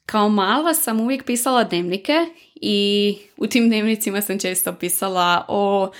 Kao 0.07 0.29
mala 0.29 0.75
sam 0.75 1.01
uvijek 1.01 1.25
pisala 1.25 1.65
dnevnike 1.65 2.15
i 2.55 3.17
u 3.37 3.47
tim 3.47 3.69
dnevnicima 3.69 4.23
sam 4.23 4.39
često 4.39 4.73
pisala 4.73 5.45
o 5.49 5.91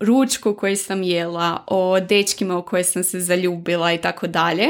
ručku 0.00 0.54
koji 0.54 0.76
sam 0.76 1.02
jela, 1.02 1.64
o 1.66 2.00
dečkima 2.00 2.58
u 2.58 2.64
koje 2.64 2.84
sam 2.84 3.04
se 3.04 3.20
zaljubila 3.20 3.92
i 3.92 4.00
tako 4.00 4.26
dalje. 4.26 4.68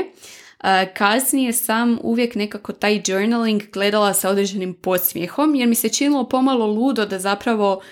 Kasnije 0.94 1.52
sam 1.52 1.98
uvijek 2.02 2.34
nekako 2.34 2.72
taj 2.72 3.02
journaling 3.06 3.62
gledala 3.72 4.14
sa 4.14 4.30
određenim 4.30 4.74
podsmijehom 4.74 5.54
jer 5.54 5.68
mi 5.68 5.74
se 5.74 5.88
činilo 5.88 6.28
pomalo 6.28 6.66
ludo 6.66 7.06
da 7.06 7.18
zapravo 7.18 7.82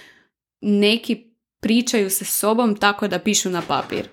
neki 0.60 1.26
pričaju 1.60 2.10
se 2.10 2.24
sobom 2.24 2.76
tako 2.76 3.08
da 3.08 3.18
pišu 3.18 3.50
na 3.50 3.62
papir. 3.68 4.08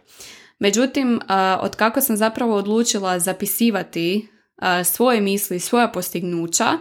Međutim, 0.59 1.19
od 1.59 1.75
kako 1.75 2.01
sam 2.01 2.17
zapravo 2.17 2.55
odlučila 2.55 3.19
zapisivati 3.19 4.27
svoje 4.85 5.21
misli, 5.21 5.59
svoja 5.59 5.87
postignuća, 5.87 6.77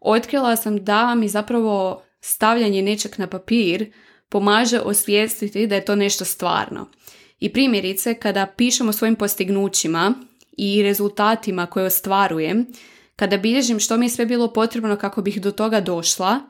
otkrila 0.00 0.56
sam 0.56 0.84
da 0.84 1.14
mi 1.14 1.28
zapravo 1.28 2.02
stavljanje 2.20 2.82
nečeg 2.82 3.12
na 3.18 3.26
papir 3.26 3.92
pomaže 4.34 4.80
osvijestiti 4.80 5.66
da 5.66 5.74
je 5.74 5.84
to 5.84 5.96
nešto 5.96 6.24
stvarno. 6.24 6.88
I 7.40 7.52
primjerice, 7.52 8.14
kada 8.14 8.46
pišemo 8.46 8.92
svojim 8.92 9.16
postignućima 9.16 10.14
i 10.56 10.82
rezultatima 10.82 11.66
koje 11.66 11.86
ostvarujem, 11.86 12.66
kada 13.16 13.36
bilježim 13.36 13.80
što 13.80 13.96
mi 13.96 14.06
je 14.06 14.10
sve 14.10 14.26
bilo 14.26 14.52
potrebno 14.52 14.96
kako 14.96 15.22
bih 15.22 15.40
do 15.40 15.50
toga 15.50 15.80
došla, 15.80 16.40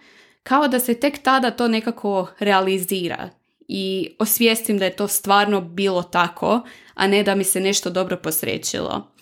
kao 0.43 0.69
da 0.69 0.81
se 0.81 0.95
tek 0.95 1.23
tada 1.23 1.51
to 1.51 1.69
nekako 1.69 2.27
realizira 2.39 3.31
i 3.69 4.11
osvijestim 4.19 4.79
da 4.79 4.85
je 4.85 4.97
to 4.97 5.09
stvarno 5.09 5.61
bilo 5.61 6.03
tako, 6.03 6.61
a 6.95 7.07
ne 7.07 7.23
da 7.23 7.35
mi 7.35 7.45
se 7.45 7.61
nešto 7.61 7.91
dobro 7.91 8.17
posrećilo. 8.17 9.13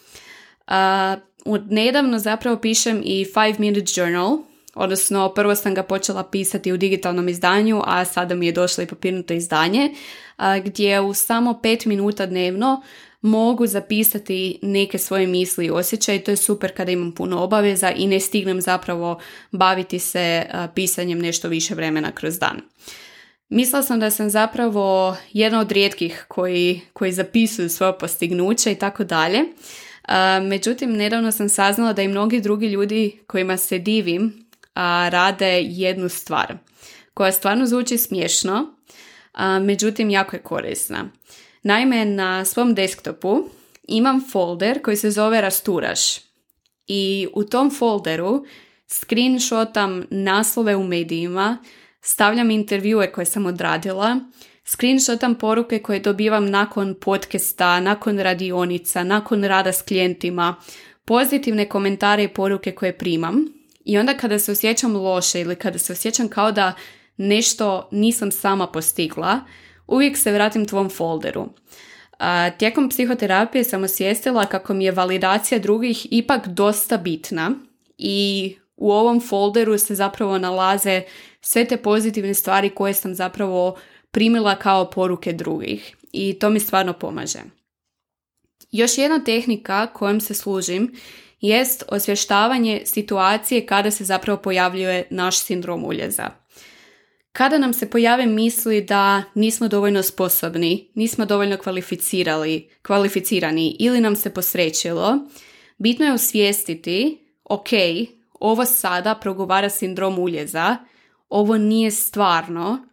Uh, 0.66 1.58
nedavno 1.70 2.18
zapravo 2.18 2.56
pišem 2.56 3.02
i 3.04 3.26
5 3.34 3.58
minute 3.58 3.92
journal, 3.96 4.38
odnosno 4.74 5.32
prvo 5.34 5.54
sam 5.54 5.74
ga 5.74 5.82
počela 5.82 6.24
pisati 6.24 6.72
u 6.72 6.76
digitalnom 6.76 7.28
izdanju, 7.28 7.82
a 7.86 8.04
sada 8.04 8.34
mi 8.34 8.46
je 8.46 8.52
došlo 8.52 8.84
i 8.84 8.86
papirnuto 8.86 9.34
izdanje, 9.34 9.94
gdje 10.64 11.00
u 11.00 11.14
samo 11.14 11.60
5 11.62 11.86
minuta 11.86 12.26
dnevno 12.26 12.82
mogu 13.20 13.66
zapisati 13.66 14.58
neke 14.62 14.98
svoje 14.98 15.26
misli 15.26 15.66
i 15.66 15.70
osjećaje. 15.70 16.24
To 16.24 16.30
je 16.30 16.36
super 16.36 16.76
kada 16.76 16.92
imam 16.92 17.12
puno 17.12 17.42
obaveza 17.42 17.90
i 17.90 18.06
ne 18.06 18.20
stignem 18.20 18.60
zapravo 18.60 19.20
baviti 19.50 19.98
se 19.98 20.46
pisanjem 20.74 21.18
nešto 21.18 21.48
više 21.48 21.74
vremena 21.74 22.12
kroz 22.12 22.38
dan. 22.38 22.60
Mislila 23.48 23.82
sam 23.82 24.00
da 24.00 24.10
sam 24.10 24.30
zapravo 24.30 25.16
jedna 25.32 25.60
od 25.60 25.72
rijetkih 25.72 26.24
koji, 26.28 26.80
koji 26.92 27.12
zapisuju 27.12 27.68
svoje 27.68 27.98
postignuća 27.98 28.70
i 28.70 28.74
tako 28.74 29.04
dalje. 29.04 29.40
Međutim, 30.42 30.92
nedavno 30.92 31.32
sam 31.32 31.48
saznala 31.48 31.92
da 31.92 32.02
i 32.02 32.08
mnogi 32.08 32.40
drugi 32.40 32.66
ljudi 32.66 33.18
kojima 33.26 33.56
se 33.56 33.78
divim 33.78 34.41
rade 35.08 35.62
jednu 35.62 36.08
stvar 36.08 36.56
koja 37.14 37.32
stvarno 37.32 37.66
zvuči 37.66 37.98
smiješno, 37.98 38.74
međutim 39.60 40.10
jako 40.10 40.36
je 40.36 40.42
korisna. 40.42 41.10
Naime, 41.62 42.04
na 42.04 42.44
svom 42.44 42.74
desktopu 42.74 43.48
imam 43.88 44.24
folder 44.32 44.82
koji 44.82 44.96
se 44.96 45.10
zove 45.10 45.40
Rasturaš 45.40 46.00
i 46.86 47.28
u 47.34 47.44
tom 47.44 47.70
folderu 47.70 48.44
screenshotam 48.86 50.04
naslove 50.10 50.76
u 50.76 50.84
medijima, 50.84 51.58
stavljam 52.00 52.50
intervjue 52.50 53.12
koje 53.12 53.24
sam 53.24 53.46
odradila, 53.46 54.20
screenshotam 54.64 55.34
poruke 55.34 55.78
koje 55.78 56.00
dobivam 56.00 56.50
nakon 56.50 56.94
podcasta, 57.00 57.80
nakon 57.80 58.18
radionica, 58.18 59.04
nakon 59.04 59.44
rada 59.44 59.72
s 59.72 59.82
klijentima, 59.82 60.56
pozitivne 61.04 61.68
komentare 61.68 62.24
i 62.24 62.28
poruke 62.28 62.72
koje 62.72 62.98
primam 62.98 63.61
i 63.84 63.98
onda 63.98 64.14
kada 64.14 64.38
se 64.38 64.52
osjećam 64.52 64.96
loše 64.96 65.40
ili 65.40 65.56
kada 65.56 65.78
se 65.78 65.92
osjećam 65.92 66.28
kao 66.28 66.52
da 66.52 66.72
nešto 67.16 67.88
nisam 67.92 68.32
sama 68.32 68.66
postigla, 68.66 69.40
uvijek 69.86 70.16
se 70.16 70.32
vratim 70.32 70.66
tvom 70.66 70.90
folderu. 70.90 71.48
A, 72.18 72.50
tijekom 72.50 72.88
psihoterapije 72.88 73.64
sam 73.64 73.82
osvijestila 73.82 74.46
kako 74.46 74.74
mi 74.74 74.84
je 74.84 74.92
validacija 74.92 75.58
drugih 75.58 76.06
ipak 76.10 76.48
dosta 76.48 76.96
bitna 76.96 77.50
i 77.98 78.56
u 78.76 78.92
ovom 78.92 79.20
folderu 79.20 79.78
se 79.78 79.94
zapravo 79.94 80.38
nalaze 80.38 81.02
sve 81.40 81.64
te 81.64 81.76
pozitivne 81.76 82.34
stvari 82.34 82.70
koje 82.70 82.94
sam 82.94 83.14
zapravo 83.14 83.76
primila 84.10 84.54
kao 84.54 84.90
poruke 84.90 85.32
drugih 85.32 85.96
i 86.12 86.38
to 86.38 86.50
mi 86.50 86.60
stvarno 86.60 86.92
pomaže. 86.92 87.40
Još 88.70 88.98
jedna 88.98 89.24
tehnika 89.24 89.86
kojom 89.86 90.20
se 90.20 90.34
služim 90.34 90.94
jest 91.42 91.84
osvještavanje 91.88 92.82
situacije 92.84 93.66
kada 93.66 93.90
se 93.90 94.04
zapravo 94.04 94.38
pojavljuje 94.38 95.06
naš 95.10 95.38
sindrom 95.38 95.84
uljeza. 95.84 96.30
Kada 97.32 97.58
nam 97.58 97.72
se 97.72 97.90
pojave 97.90 98.26
misli 98.26 98.80
da 98.80 99.22
nismo 99.34 99.68
dovoljno 99.68 100.02
sposobni, 100.02 100.90
nismo 100.94 101.26
dovoljno 101.26 101.56
kvalificirali, 101.56 102.68
kvalificirani 102.82 103.76
ili 103.78 104.00
nam 104.00 104.16
se 104.16 104.34
posrećilo, 104.34 105.18
bitno 105.78 106.06
je 106.06 106.12
osvijestiti, 106.12 107.18
ok, 107.44 107.68
ovo 108.40 108.64
sada 108.64 109.14
progovara 109.14 109.70
sindrom 109.70 110.18
uljeza, 110.18 110.76
ovo 111.28 111.58
nije 111.58 111.90
stvarno, 111.90 112.86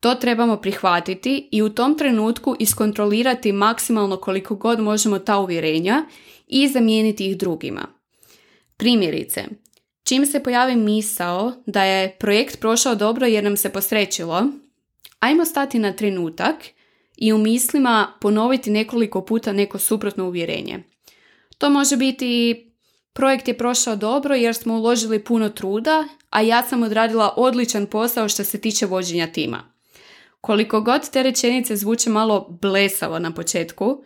to 0.00 0.14
trebamo 0.14 0.56
prihvatiti 0.56 1.48
i 1.52 1.62
u 1.62 1.68
tom 1.68 1.98
trenutku 1.98 2.56
iskontrolirati 2.58 3.52
maksimalno 3.52 4.16
koliko 4.16 4.54
god 4.54 4.80
možemo 4.80 5.18
ta 5.18 5.38
uvjerenja 5.38 6.04
i 6.46 6.68
zamijeniti 6.68 7.30
ih 7.30 7.38
drugima. 7.38 7.86
Primjerice, 8.76 9.44
čim 10.04 10.26
se 10.26 10.42
pojavi 10.42 10.76
misao 10.76 11.52
da 11.66 11.84
je 11.84 12.16
projekt 12.18 12.60
prošao 12.60 12.94
dobro 12.94 13.26
jer 13.26 13.44
nam 13.44 13.56
se 13.56 13.72
posrećilo, 13.72 14.46
ajmo 15.20 15.44
stati 15.44 15.78
na 15.78 15.92
trenutak 15.92 16.56
i 17.16 17.32
u 17.32 17.38
mislima 17.38 18.12
ponoviti 18.20 18.70
nekoliko 18.70 19.24
puta 19.24 19.52
neko 19.52 19.78
suprotno 19.78 20.26
uvjerenje. 20.26 20.82
To 21.58 21.70
može 21.70 21.96
biti 21.96 22.62
projekt 23.12 23.48
je 23.48 23.58
prošao 23.58 23.96
dobro 23.96 24.34
jer 24.34 24.54
smo 24.54 24.74
uložili 24.74 25.24
puno 25.24 25.48
truda, 25.48 26.08
a 26.30 26.40
ja 26.40 26.62
sam 26.62 26.82
odradila 26.82 27.34
odličan 27.36 27.86
posao 27.86 28.28
što 28.28 28.44
se 28.44 28.60
tiče 28.60 28.86
vođenja 28.86 29.26
tima. 29.26 29.72
Koliko 30.40 30.80
god 30.80 31.10
te 31.10 31.22
rečenice 31.22 31.76
zvuče 31.76 32.10
malo 32.10 32.58
blesavo 32.62 33.18
na 33.18 33.34
početku, 33.34 34.04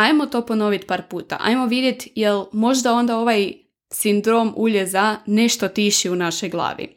ajmo 0.00 0.26
to 0.26 0.46
ponoviti 0.46 0.86
par 0.86 1.02
puta. 1.08 1.36
Ajmo 1.40 1.66
vidjeti 1.66 2.12
jel 2.14 2.44
možda 2.52 2.94
onda 2.94 3.18
ovaj 3.18 3.52
sindrom 3.90 4.54
uljeza 4.56 5.16
nešto 5.26 5.68
tiši 5.68 6.10
u 6.10 6.16
našoj 6.16 6.48
glavi. 6.48 6.96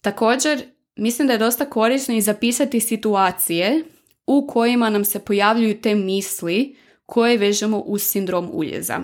Također, 0.00 0.62
mislim 0.96 1.26
da 1.26 1.32
je 1.32 1.38
dosta 1.38 1.64
korisno 1.64 2.14
i 2.14 2.20
zapisati 2.20 2.80
situacije 2.80 3.84
u 4.26 4.46
kojima 4.46 4.90
nam 4.90 5.04
se 5.04 5.18
pojavljuju 5.18 5.80
te 5.80 5.94
misli 5.94 6.76
koje 7.06 7.36
vežemo 7.36 7.78
uz 7.78 8.02
sindrom 8.02 8.50
uljeza. 8.52 8.98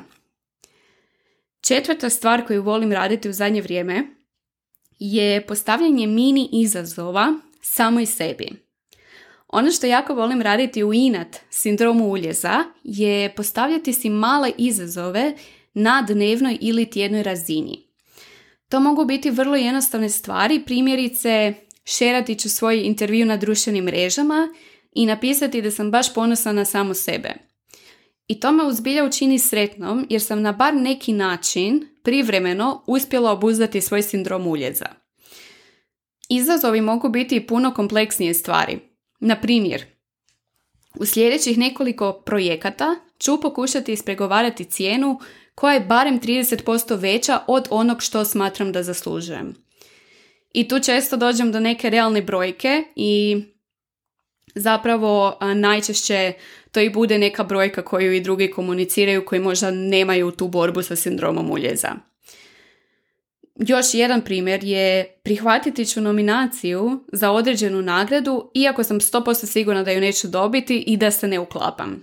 Četvrta 1.61 2.11
stvar 2.11 2.47
koju 2.47 2.63
volim 2.63 2.93
raditi 2.93 3.29
u 3.29 3.33
zadnje 3.33 3.63
vrijeme 3.63 4.07
je 4.99 5.47
postavljanje 5.47 6.07
mini 6.07 6.49
izazova 6.53 7.35
samoj 7.61 8.07
sebi. 8.07 8.66
Ono 9.57 9.71
što 9.71 9.87
jako 9.87 10.15
volim 10.15 10.43
raditi 10.43 10.85
u 10.85 10.95
inat 10.95 11.37
sindromu 11.51 12.09
uljeza 12.11 12.65
je 12.85 13.35
postavljati 13.35 13.93
si 13.93 14.11
male 14.11 14.53
izazove 14.59 15.35
na 15.75 16.03
dnevnoj 16.09 16.59
ili 16.61 16.91
tjednoj 16.91 17.23
razini. 17.23 17.87
To 18.69 18.81
mogu 18.81 19.05
biti 19.05 19.31
vrlo 19.31 19.57
jednostavne 19.57 20.09
stvari, 20.09 20.63
primjerice 20.67 21.55
šerati 21.85 22.35
ću 22.35 22.49
svoj 22.49 22.81
intervju 22.81 23.27
na 23.27 23.37
društvenim 23.37 23.85
mrežama 23.85 24.49
i 24.93 25.07
napisati 25.07 25.63
da 25.63 25.71
sam 25.71 25.91
baš 25.91 26.15
ponosna 26.15 26.53
na 26.53 26.65
samo 26.65 26.95
sebe. 26.95 27.35
I 28.29 28.41
to 28.41 28.53
me 28.53 28.65
uzbilja 28.65 29.05
učini 29.05 29.39
sretnom 29.39 30.07
jer 30.11 30.23
sam 30.23 30.43
na 30.43 30.53
bar 30.53 30.75
neki 30.75 31.13
način 31.13 31.89
privremeno 32.03 32.85
uspjela 32.87 33.33
obuzdati 33.33 33.81
svoj 33.81 34.03
sindrom 34.03 34.47
uljeza. 34.47 34.87
Izazovi 36.29 36.81
mogu 36.81 37.09
biti 37.09 37.37
i 37.37 37.47
puno 37.47 37.75
kompleksnije 37.75 38.35
stvari. 38.35 38.96
Na 39.21 39.41
primjer, 39.41 39.85
u 40.95 41.07
sljedećih 41.07 41.59
nekoliko 41.59 42.13
projekata 42.13 42.97
ću 43.19 43.41
pokušati 43.41 43.93
ispregovarati 43.93 44.65
cijenu 44.65 45.21
koja 45.55 45.75
je 45.75 45.81
barem 45.81 46.21
30% 46.21 46.99
veća 46.99 47.39
od 47.47 47.67
onog 47.71 48.03
što 48.03 48.25
smatram 48.25 48.73
da 48.73 48.83
zaslužujem. 48.83 49.55
I 50.53 50.69
tu 50.69 50.81
često 50.81 51.17
dođem 51.17 51.53
do 51.53 51.61
neke 51.61 51.91
realne 51.91 52.23
brojke 52.23 52.85
i 52.97 53.43
zapravo 54.55 55.39
najčešće 55.55 56.33
to 56.73 56.81
i 56.81 56.91
bude 56.91 57.19
neka 57.19 57.45
brojka 57.45 57.85
koju 57.85 58.13
i 58.13 58.21
drugi 58.21 58.51
komuniciraju 58.51 59.25
koji 59.25 59.41
možda 59.41 59.71
nemaju 59.71 60.31
tu 60.31 60.49
borbu 60.49 60.83
sa 60.83 60.97
sindromom 60.97 61.51
uljeza. 61.51 61.89
Još 63.59 63.95
jedan 63.95 64.23
primjer 64.23 64.65
je 64.65 65.19
prihvatiti 65.23 65.87
ću 65.87 66.01
nominaciju 66.01 67.05
za 67.13 67.31
određenu 67.31 67.83
nagradu 67.83 68.51
iako 68.55 68.85
sam 68.85 69.01
100% 69.01 69.47
sigurna 69.47 69.83
da 69.83 69.91
ju 69.91 70.01
neću 70.01 70.29
dobiti 70.29 70.79
i 70.79 70.97
da 70.97 71.11
se 71.11 71.29
ne 71.29 71.39
uklapam. 71.39 72.03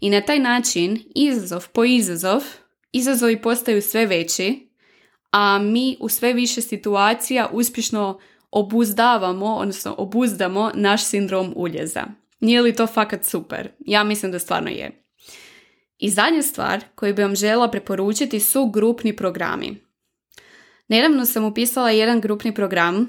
I 0.00 0.10
na 0.10 0.20
taj 0.20 0.38
način, 0.38 1.02
izazov 1.14 1.68
po 1.72 1.84
izazov, 1.84 2.42
izazovi 2.92 3.42
postaju 3.42 3.82
sve 3.82 4.06
veći, 4.06 4.68
a 5.30 5.58
mi 5.58 5.96
u 6.00 6.08
sve 6.08 6.32
više 6.32 6.60
situacija 6.60 7.48
uspješno 7.52 8.20
obuzdavamo, 8.50 9.54
odnosno 9.54 9.94
obuzdamo 9.98 10.70
naš 10.74 11.04
sindrom 11.04 11.52
uljeza. 11.56 12.04
Nije 12.40 12.62
li 12.62 12.74
to 12.74 12.86
fakat 12.86 13.24
super? 13.24 13.68
Ja 13.78 14.04
mislim 14.04 14.32
da 14.32 14.38
stvarno 14.38 14.70
je. 14.70 15.04
I 15.98 16.10
zadnja 16.10 16.42
stvar 16.42 16.84
koju 16.94 17.14
bi 17.14 17.22
vam 17.22 17.36
žela 17.36 17.70
preporučiti 17.70 18.40
su 18.40 18.66
grupni 18.66 19.16
programi. 19.16 19.91
Nedavno 20.92 21.26
sam 21.26 21.44
upisala 21.44 21.90
jedan 21.90 22.20
grupni 22.20 22.54
program 22.54 22.96
uh, 22.96 23.08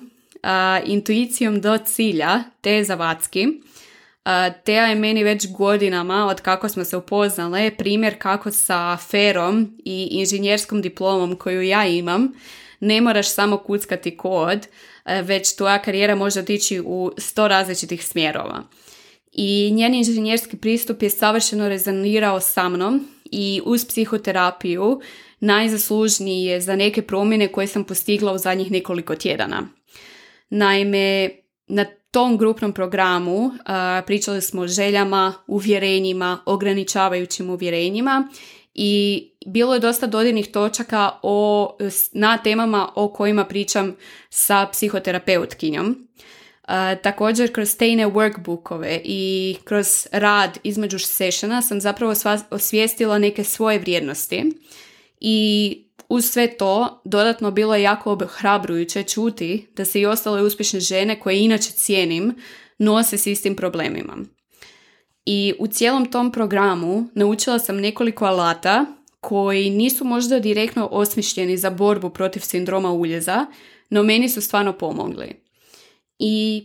intuicijom 0.85 1.61
do 1.61 1.77
cilja, 1.77 2.43
te 2.61 2.83
Zavatski. 2.83 3.47
Uh, 3.47 4.55
Teja 4.65 4.85
je 4.85 4.95
meni 4.95 5.23
već 5.23 5.51
godinama, 5.51 6.27
od 6.27 6.41
kako 6.41 6.69
smo 6.69 6.83
se 6.85 6.97
upoznale, 6.97 7.71
primjer 7.77 8.15
kako 8.19 8.51
sa 8.51 8.97
ferom 8.97 9.77
i 9.85 10.07
inženjerskom 10.11 10.81
diplomom 10.81 11.35
koju 11.35 11.61
ja 11.61 11.85
imam, 11.87 12.33
ne 12.79 13.01
moraš 13.01 13.33
samo 13.33 13.57
kuckati 13.57 14.17
kod, 14.17 14.67
već 15.05 15.55
tvoja 15.55 15.81
karijera 15.81 16.15
može 16.15 16.39
otići 16.39 16.81
u 16.85 17.11
sto 17.17 17.47
različitih 17.47 18.05
smjerova. 18.05 18.63
I 19.31 19.71
njen 19.73 19.93
inženjerski 19.93 20.57
pristup 20.57 21.01
je 21.01 21.09
savršeno 21.09 21.69
rezonirao 21.69 22.39
sa 22.39 22.69
mnom 22.69 23.07
i 23.31 23.61
uz 23.65 23.85
psihoterapiju 23.85 25.01
najzaslužniji 25.43 26.43
je 26.43 26.61
za 26.61 26.75
neke 26.75 27.01
promjene 27.01 27.47
koje 27.47 27.67
sam 27.67 27.83
postigla 27.83 28.31
u 28.33 28.37
zadnjih 28.37 28.71
nekoliko 28.71 29.15
tjedana. 29.15 29.67
Naime, 30.49 31.29
na 31.67 31.85
tom 32.11 32.37
grupnom 32.37 32.73
programu 32.73 33.51
pričali 34.05 34.41
smo 34.41 34.61
o 34.61 34.67
željama, 34.67 35.33
uvjerenjima, 35.47 36.43
ograničavajućim 36.45 37.49
uvjerenjima 37.49 38.27
i 38.73 39.23
bilo 39.45 39.73
je 39.73 39.79
dosta 39.79 40.07
dodirnih 40.07 40.51
točaka 40.51 41.11
o, 41.21 41.77
na 42.11 42.37
temama 42.37 42.91
o 42.95 43.13
kojima 43.13 43.45
pričam 43.45 43.95
sa 44.29 44.67
psihoterapeutkinjom. 44.71 46.07
također 47.03 47.53
kroz 47.53 47.77
tejne 47.77 48.07
workbookove 48.07 49.01
i 49.03 49.55
kroz 49.63 50.07
rad 50.11 50.59
između 50.63 50.99
sessiona 50.99 51.61
sam 51.61 51.81
zapravo 51.81 52.13
osvijestila 52.49 53.17
neke 53.17 53.43
svoje 53.43 53.79
vrijednosti 53.79 54.51
i 55.25 55.77
uz 56.09 56.25
sve 56.25 56.57
to 56.57 57.01
dodatno 57.05 57.51
bilo 57.51 57.75
je 57.75 57.81
jako 57.81 58.11
obhrabrujuće 58.11 59.03
čuti 59.03 59.67
da 59.75 59.85
se 59.85 60.01
i 60.01 60.05
ostale 60.05 60.41
uspješne 60.41 60.79
žene 60.79 61.19
koje 61.19 61.39
inače 61.39 61.71
cijenim 61.71 62.35
nose 62.77 63.17
s 63.17 63.27
istim 63.27 63.55
problemima. 63.55 64.17
I 65.25 65.53
u 65.59 65.67
cijelom 65.67 66.11
tom 66.11 66.31
programu 66.31 67.09
naučila 67.15 67.59
sam 67.59 67.79
nekoliko 67.79 68.25
alata 68.25 68.85
koji 69.21 69.69
nisu 69.69 70.05
možda 70.05 70.39
direktno 70.39 70.87
osmišljeni 70.91 71.57
za 71.57 71.69
borbu 71.69 72.09
protiv 72.09 72.39
sindroma 72.39 72.91
uljeza, 72.91 73.45
no 73.89 74.03
meni 74.03 74.29
su 74.29 74.41
stvarno 74.41 74.73
pomogli. 74.73 75.35
I 76.19 76.63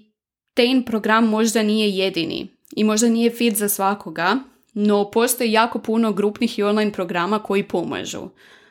TAIN 0.55 0.83
program 0.83 1.29
možda 1.29 1.63
nije 1.63 1.91
jedini 1.91 2.49
i 2.77 2.85
možda 2.85 3.09
nije 3.09 3.31
fit 3.31 3.57
za 3.57 3.69
svakoga, 3.69 4.37
no 4.81 5.11
postoji 5.11 5.53
jako 5.53 5.79
puno 5.79 6.13
grupnih 6.13 6.59
i 6.59 6.63
online 6.63 6.93
programa 6.93 7.43
koji 7.43 7.63
pomažu. 7.63 8.29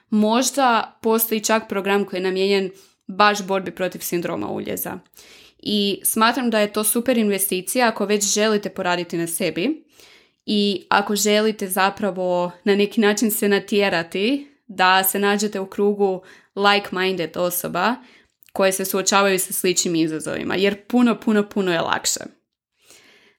Možda 0.09 0.97
postoji 1.01 1.43
čak 1.43 1.63
program 1.69 2.05
koji 2.05 2.17
je 2.17 2.23
namijenjen 2.23 2.71
baš 3.07 3.43
borbi 3.43 3.71
protiv 3.71 3.99
sindroma 3.99 4.49
uljeza. 4.49 4.99
I 5.59 6.01
smatram 6.03 6.49
da 6.49 6.59
je 6.59 6.73
to 6.73 6.83
super 6.83 7.17
investicija 7.17 7.87
ako 7.87 8.05
već 8.05 8.33
želite 8.33 8.69
poraditi 8.69 9.17
na 9.17 9.27
sebi 9.27 9.83
i 10.45 10.85
ako 10.89 11.15
želite 11.15 11.67
zapravo 11.67 12.51
na 12.63 12.75
neki 12.75 13.01
način 13.01 13.31
se 13.31 13.49
natjerati 13.49 14.47
da 14.67 15.03
se 15.03 15.19
nađete 15.19 15.59
u 15.59 15.65
krugu 15.65 16.21
like-minded 16.55 17.39
osoba 17.39 17.95
koje 18.53 18.71
se 18.71 18.85
suočavaju 18.85 19.39
sa 19.39 19.53
sličnim 19.53 19.95
izazovima, 19.95 20.55
jer 20.55 20.75
puno, 20.87 21.19
puno, 21.19 21.49
puno 21.49 21.73
je 21.73 21.81
lakše. 21.81 22.36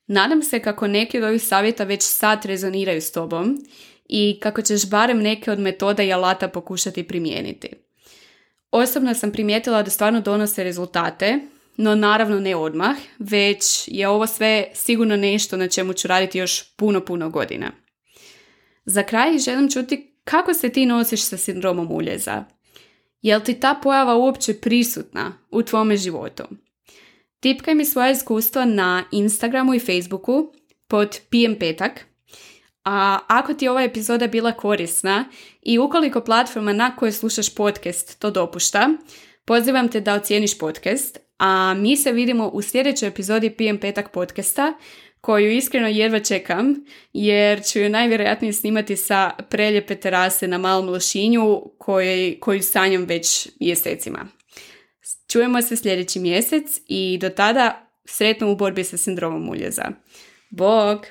Nadam 0.08 0.42
se 0.42 0.60
kako 0.60 0.86
neki 0.86 1.18
od 1.18 1.24
ovih 1.24 1.42
savjeta 1.42 1.84
već 1.84 2.02
sad 2.02 2.44
rezoniraju 2.44 3.00
s 3.00 3.12
tobom 3.12 3.58
i 4.08 4.38
kako 4.42 4.62
ćeš 4.62 4.90
barem 4.90 5.22
neke 5.22 5.50
od 5.50 5.58
metoda 5.58 6.02
i 6.02 6.12
alata 6.12 6.48
pokušati 6.48 7.02
primijeniti. 7.02 7.68
Osobno 8.70 9.14
sam 9.14 9.32
primijetila 9.32 9.82
da 9.82 9.90
stvarno 9.90 10.20
donose 10.20 10.64
rezultate 10.64 11.40
no 11.78 11.94
naravno 11.94 12.40
ne 12.40 12.56
odmah, 12.56 12.96
već 13.18 13.84
je 13.86 14.08
ovo 14.08 14.26
sve 14.26 14.70
sigurno 14.74 15.16
nešto 15.16 15.56
na 15.56 15.68
čemu 15.68 15.92
ću 15.92 16.08
raditi 16.08 16.38
još 16.38 16.76
puno, 16.76 17.04
puno 17.04 17.30
godina. 17.30 17.72
Za 18.84 19.02
kraj 19.02 19.38
želim 19.38 19.70
čuti 19.70 20.14
kako 20.24 20.54
se 20.54 20.68
ti 20.68 20.86
nosiš 20.86 21.22
sa 21.22 21.36
sindromom 21.36 21.92
uljeza. 21.92 22.44
Je 23.22 23.36
li 23.36 23.44
ti 23.44 23.60
ta 23.60 23.80
pojava 23.82 24.16
uopće 24.16 24.54
prisutna 24.54 25.32
u 25.50 25.62
tvome 25.62 25.96
životu? 25.96 26.44
Tipkaj 27.40 27.74
mi 27.74 27.84
svoje 27.84 28.12
iskustva 28.12 28.64
na 28.64 29.04
Instagramu 29.12 29.74
i 29.74 29.80
Facebooku 29.80 30.52
pod 30.88 31.20
pijem 31.30 31.58
petak. 31.58 32.04
A 32.84 33.18
ako 33.28 33.54
ti 33.54 33.64
je 33.64 33.70
ova 33.70 33.82
epizoda 33.82 34.26
bila 34.26 34.52
korisna 34.52 35.24
i 35.62 35.78
ukoliko 35.78 36.20
platforma 36.20 36.72
na 36.72 36.96
kojoj 36.96 37.12
slušaš 37.12 37.54
podcast 37.54 38.18
to 38.18 38.30
dopušta, 38.30 38.88
pozivam 39.44 39.88
te 39.88 40.00
da 40.00 40.14
ocijeniš 40.14 40.58
podcast, 40.58 41.18
a 41.38 41.74
mi 41.74 41.96
se 41.96 42.12
vidimo 42.12 42.48
u 42.48 42.62
sljedećoj 42.62 43.08
epizodi 43.08 43.50
Pijem 43.50 43.78
petak 43.78 44.12
podcasta 44.12 44.72
koju 45.20 45.52
iskreno 45.52 45.88
jedva 45.88 46.20
čekam 46.20 46.74
jer 47.12 47.64
ću 47.64 47.78
ju 47.78 47.88
najvjerojatnije 47.88 48.52
snimati 48.52 48.96
sa 48.96 49.30
preljepe 49.50 49.94
terase 49.94 50.48
na 50.48 50.58
malom 50.58 50.88
lošinju 50.88 51.62
koji, 51.78 52.40
koju 52.40 52.62
sanjam 52.62 53.04
već 53.04 53.48
mjesecima. 53.60 54.37
Čujemo 55.28 55.62
se 55.62 55.76
sljedeći 55.76 56.20
mjesec 56.20 56.80
i 56.86 57.18
do 57.20 57.28
tada 57.28 57.90
sretno 58.04 58.52
u 58.52 58.56
borbi 58.56 58.84
sa 58.84 58.96
sindromom 58.96 59.48
uljeza. 59.48 59.84
Bog! 60.50 61.06